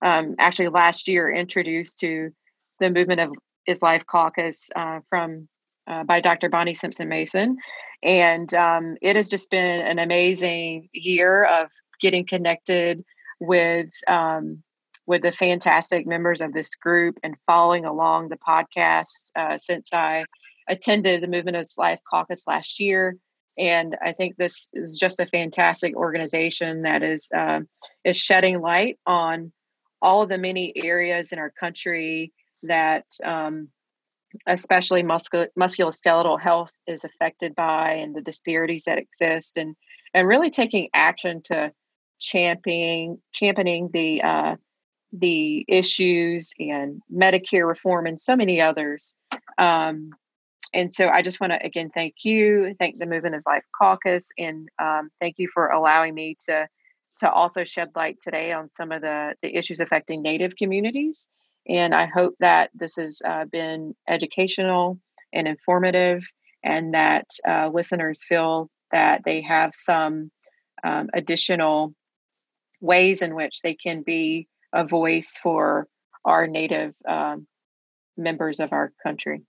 um, 0.00 0.36
actually 0.38 0.68
last 0.68 1.08
year, 1.08 1.32
introduced 1.32 1.98
to 2.00 2.30
the 2.78 2.90
Movement 2.90 3.20
of 3.20 3.32
Is 3.66 3.82
Life 3.82 4.06
Caucus 4.06 4.70
uh, 4.76 5.00
from 5.08 5.48
uh, 5.92 6.04
by 6.04 6.20
Dr. 6.20 6.48
Bonnie 6.48 6.74
Simpson 6.74 7.08
Mason, 7.08 7.56
and 8.02 8.52
um, 8.54 8.96
it 9.02 9.16
has 9.16 9.28
just 9.28 9.50
been 9.50 9.80
an 9.80 9.98
amazing 9.98 10.88
year 10.92 11.44
of 11.44 11.70
getting 12.00 12.26
connected 12.26 13.04
with 13.40 13.90
um, 14.08 14.62
with 15.06 15.22
the 15.22 15.32
fantastic 15.32 16.06
members 16.06 16.40
of 16.40 16.52
this 16.52 16.74
group 16.74 17.18
and 17.22 17.36
following 17.46 17.84
along 17.84 18.28
the 18.28 18.36
podcast 18.36 19.30
uh, 19.36 19.58
since 19.58 19.92
I 19.92 20.24
attended 20.68 21.22
the 21.22 21.28
Movement 21.28 21.56
of 21.56 21.68
Life 21.76 22.00
caucus 22.08 22.44
last 22.46 22.78
year. 22.80 23.16
And 23.58 23.96
I 24.02 24.12
think 24.12 24.36
this 24.36 24.70
is 24.72 24.98
just 24.98 25.20
a 25.20 25.26
fantastic 25.26 25.94
organization 25.94 26.82
that 26.82 27.02
is 27.02 27.28
uh, 27.36 27.60
is 28.04 28.16
shedding 28.16 28.60
light 28.60 28.98
on 29.06 29.52
all 30.00 30.22
of 30.22 30.28
the 30.28 30.38
many 30.38 30.72
areas 30.76 31.32
in 31.32 31.38
our 31.38 31.50
country 31.50 32.32
that, 32.62 33.04
um, 33.22 33.68
especially 34.46 35.02
muscul- 35.02 35.48
musculoskeletal 35.58 36.40
health, 36.40 36.72
is 36.86 37.04
affected 37.04 37.54
by, 37.54 37.92
and 37.92 38.14
the 38.14 38.20
disparities 38.20 38.84
that 38.84 38.98
exist, 38.98 39.56
and 39.56 39.76
and 40.14 40.28
really 40.28 40.50
taking 40.50 40.88
action 40.94 41.42
to 41.44 41.72
championing 42.18 43.18
championing 43.32 43.90
the 43.92 44.22
uh, 44.22 44.56
the 45.12 45.64
issues 45.68 46.52
and 46.58 47.02
Medicare 47.12 47.66
reform 47.66 48.06
and 48.06 48.20
so 48.20 48.34
many 48.34 48.60
others. 48.60 49.14
Um, 49.58 50.10
and 50.74 50.92
so 50.92 51.08
I 51.08 51.20
just 51.20 51.40
want 51.40 51.52
to 51.52 51.64
again 51.64 51.90
thank 51.94 52.24
you, 52.24 52.74
thank 52.78 52.98
the 52.98 53.06
Movement 53.06 53.34
is 53.34 53.44
Life 53.46 53.64
Caucus, 53.78 54.30
and 54.38 54.68
um, 54.80 55.10
thank 55.20 55.38
you 55.38 55.48
for 55.52 55.68
allowing 55.68 56.14
me 56.14 56.36
to 56.46 56.66
to 57.18 57.30
also 57.30 57.64
shed 57.64 57.90
light 57.94 58.16
today 58.22 58.52
on 58.52 58.68
some 58.68 58.90
of 58.92 59.02
the 59.02 59.34
the 59.42 59.54
issues 59.54 59.80
affecting 59.80 60.22
Native 60.22 60.56
communities. 60.56 61.28
And 61.68 61.94
I 61.94 62.06
hope 62.06 62.34
that 62.40 62.70
this 62.74 62.96
has 62.96 63.22
uh, 63.24 63.44
been 63.44 63.94
educational 64.08 64.98
and 65.32 65.46
informative, 65.46 66.26
and 66.62 66.94
that 66.94 67.26
uh, 67.48 67.70
listeners 67.72 68.24
feel 68.24 68.68
that 68.90 69.22
they 69.24 69.40
have 69.42 69.74
some 69.74 70.30
um, 70.84 71.08
additional 71.14 71.94
ways 72.80 73.22
in 73.22 73.34
which 73.34 73.62
they 73.62 73.74
can 73.74 74.02
be 74.02 74.48
a 74.72 74.86
voice 74.86 75.38
for 75.42 75.86
our 76.24 76.46
Native 76.46 76.94
um, 77.08 77.46
members 78.16 78.60
of 78.60 78.72
our 78.72 78.92
country. 79.02 79.42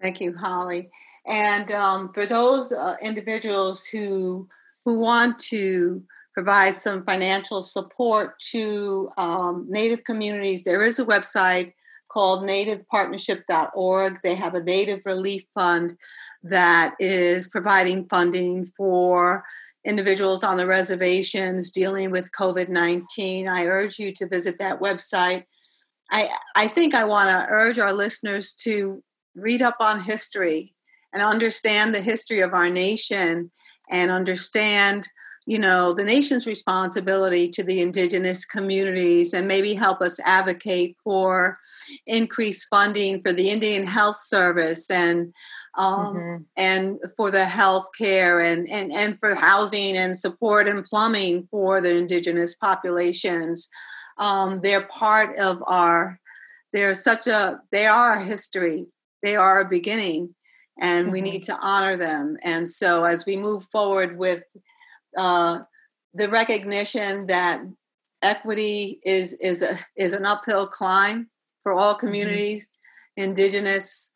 Thank 0.00 0.20
you, 0.20 0.34
Holly. 0.36 0.90
And 1.26 1.70
um, 1.72 2.12
for 2.12 2.26
those 2.26 2.72
uh, 2.72 2.96
individuals 3.02 3.86
who 3.86 4.48
who 4.84 4.98
want 4.98 5.38
to 5.38 6.02
provide 6.34 6.74
some 6.74 7.04
financial 7.04 7.62
support 7.62 8.38
to 8.50 9.08
um, 9.16 9.66
Native 9.68 10.04
communities, 10.04 10.64
there 10.64 10.84
is 10.84 10.98
a 10.98 11.06
website 11.06 11.72
called 12.08 12.48
nativepartnership.org. 12.48 14.18
They 14.22 14.34
have 14.34 14.54
a 14.54 14.62
Native 14.62 15.00
Relief 15.04 15.44
Fund 15.54 15.96
that 16.42 16.94
is 16.98 17.48
providing 17.48 18.06
funding 18.08 18.66
for 18.76 19.44
individuals 19.84 20.42
on 20.42 20.56
the 20.56 20.66
reservations 20.66 21.70
dealing 21.70 22.10
with 22.10 22.32
COVID 22.32 22.68
19. 22.68 23.48
I 23.48 23.64
urge 23.64 23.98
you 23.98 24.12
to 24.12 24.28
visit 24.28 24.58
that 24.58 24.80
website. 24.80 25.44
I, 26.10 26.28
I 26.54 26.66
think 26.68 26.94
I 26.94 27.04
want 27.04 27.30
to 27.30 27.46
urge 27.48 27.78
our 27.78 27.92
listeners 27.92 28.52
to 28.60 29.02
read 29.34 29.62
up 29.62 29.76
on 29.80 30.00
history 30.00 30.74
and 31.12 31.22
understand 31.22 31.94
the 31.94 32.00
history 32.00 32.40
of 32.40 32.54
our 32.54 32.70
nation 32.70 33.50
and 33.90 34.10
understand 34.10 35.08
you 35.46 35.58
know 35.58 35.92
the 35.92 36.04
nation's 36.04 36.46
responsibility 36.46 37.48
to 37.48 37.62
the 37.62 37.80
indigenous 37.80 38.44
communities 38.44 39.34
and 39.34 39.46
maybe 39.46 39.74
help 39.74 40.00
us 40.00 40.18
advocate 40.24 40.96
for 41.04 41.56
increased 42.06 42.68
funding 42.68 43.22
for 43.22 43.32
the 43.32 43.50
indian 43.50 43.86
health 43.86 44.16
service 44.16 44.90
and 44.90 45.32
um, 45.76 46.14
mm-hmm. 46.14 46.42
and 46.56 46.98
for 47.16 47.30
the 47.32 47.44
health 47.44 47.88
care 47.98 48.40
and, 48.40 48.70
and 48.70 48.92
and 48.92 49.18
for 49.18 49.34
housing 49.34 49.96
and 49.96 50.18
support 50.18 50.68
and 50.68 50.84
plumbing 50.84 51.46
for 51.50 51.80
the 51.80 51.96
indigenous 51.96 52.54
populations 52.54 53.68
um, 54.18 54.60
they're 54.62 54.86
part 54.86 55.36
of 55.38 55.62
our 55.66 56.18
they're 56.72 56.94
such 56.94 57.26
a 57.26 57.58
they 57.70 57.86
are 57.86 58.12
a 58.14 58.22
history 58.22 58.86
they 59.22 59.36
are 59.36 59.60
a 59.60 59.68
beginning 59.68 60.34
and 60.80 61.04
mm-hmm. 61.04 61.12
we 61.12 61.20
need 61.20 61.42
to 61.44 61.56
honor 61.60 61.96
them. 61.96 62.36
And 62.42 62.68
so 62.68 63.04
as 63.04 63.26
we 63.26 63.36
move 63.36 63.64
forward 63.70 64.18
with 64.18 64.42
uh, 65.16 65.60
the 66.12 66.28
recognition 66.28 67.26
that 67.26 67.60
equity 68.22 69.00
is 69.04 69.34
is 69.34 69.62
a 69.62 69.78
is 69.96 70.12
an 70.12 70.24
uphill 70.24 70.66
climb 70.66 71.28
for 71.62 71.72
all 71.72 71.92
mm-hmm. 71.92 72.06
communities, 72.06 72.70
mm-hmm. 73.18 73.30
indigenous 73.30 74.10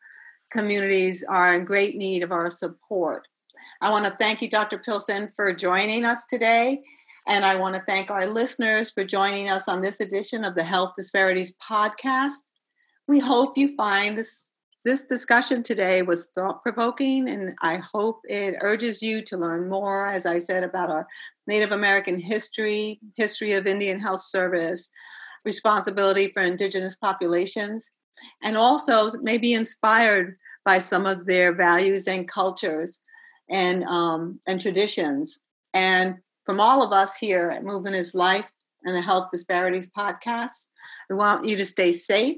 communities 0.51 1.23
are 1.29 1.55
in 1.55 1.65
great 1.65 1.95
need 1.95 2.23
of 2.23 2.31
our 2.31 2.49
support. 2.49 3.27
I 3.81 3.91
want 3.91 4.05
to 4.05 4.15
thank 4.19 4.41
you, 4.41 4.49
Dr. 4.49 4.77
Pilson, 4.79 5.31
for 5.35 5.53
joining 5.53 6.05
us 6.05 6.25
today. 6.25 6.81
And 7.27 7.45
I 7.45 7.55
want 7.55 7.75
to 7.75 7.83
thank 7.87 8.09
our 8.09 8.25
listeners 8.25 8.91
for 8.91 9.03
joining 9.03 9.49
us 9.49 9.67
on 9.67 9.81
this 9.81 9.99
edition 9.99 10.43
of 10.43 10.55
the 10.55 10.63
Health 10.63 10.93
Disparities 10.95 11.55
Podcast. 11.57 12.39
We 13.07 13.19
hope 13.19 13.57
you 13.57 13.75
find 13.75 14.17
this 14.17 14.49
this 14.85 15.03
discussion 15.03 15.61
today 15.61 16.01
was 16.03 16.29
thought 16.33 16.63
provoking, 16.63 17.27
and 17.27 17.55
I 17.61 17.77
hope 17.77 18.21
it 18.23 18.55
urges 18.61 19.01
you 19.01 19.21
to 19.23 19.37
learn 19.37 19.69
more, 19.69 20.07
as 20.07 20.25
I 20.25 20.37
said, 20.37 20.63
about 20.63 20.89
our 20.89 21.07
Native 21.47 21.71
American 21.71 22.17
history, 22.17 22.99
history 23.15 23.53
of 23.53 23.67
Indian 23.67 23.99
Health 23.99 24.21
Service, 24.21 24.89
responsibility 25.43 26.29
for 26.29 26.41
Indigenous 26.41 26.95
populations, 26.95 27.91
and 28.41 28.55
also 28.55 29.09
may 29.21 29.37
be 29.37 29.53
inspired 29.53 30.37
by 30.63 30.77
some 30.77 31.05
of 31.05 31.25
their 31.25 31.53
values 31.53 32.07
and 32.07 32.27
cultures 32.27 33.01
and, 33.49 33.83
um, 33.85 34.39
and 34.47 34.61
traditions. 34.61 35.41
And 35.73 36.15
from 36.45 36.61
all 36.61 36.83
of 36.83 36.93
us 36.93 37.17
here 37.17 37.49
at 37.49 37.63
Movement 37.63 37.95
is 37.95 38.15
Life 38.15 38.49
and 38.83 38.95
the 38.95 39.01
Health 39.01 39.29
Disparities 39.31 39.89
Podcast, 39.89 40.69
we 41.09 41.15
want 41.15 41.47
you 41.47 41.57
to 41.57 41.65
stay 41.65 41.91
safe, 41.91 42.37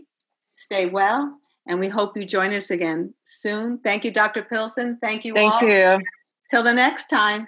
stay 0.54 0.88
well, 0.88 1.38
and 1.68 1.80
we 1.80 1.88
hope 1.88 2.18
you 2.18 2.26
join 2.26 2.54
us 2.54 2.72
again 2.72 3.14
soon. 3.24 3.78
Thank 3.80 4.04
you, 4.04 4.12
Dr. 4.12 4.44
Pilson. 4.44 4.98
Thank 5.02 5.26
you 5.26 5.38
all. 5.38 5.60
Thank 5.60 5.64
all. 5.64 5.70
you. 5.70 6.06
Till 6.50 6.64
the 6.64 6.74
next 6.74 7.08
time, 7.08 7.48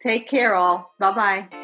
take 0.00 0.26
care, 0.26 0.54
all. 0.54 0.94
Bye 0.98 1.12
bye. 1.12 1.63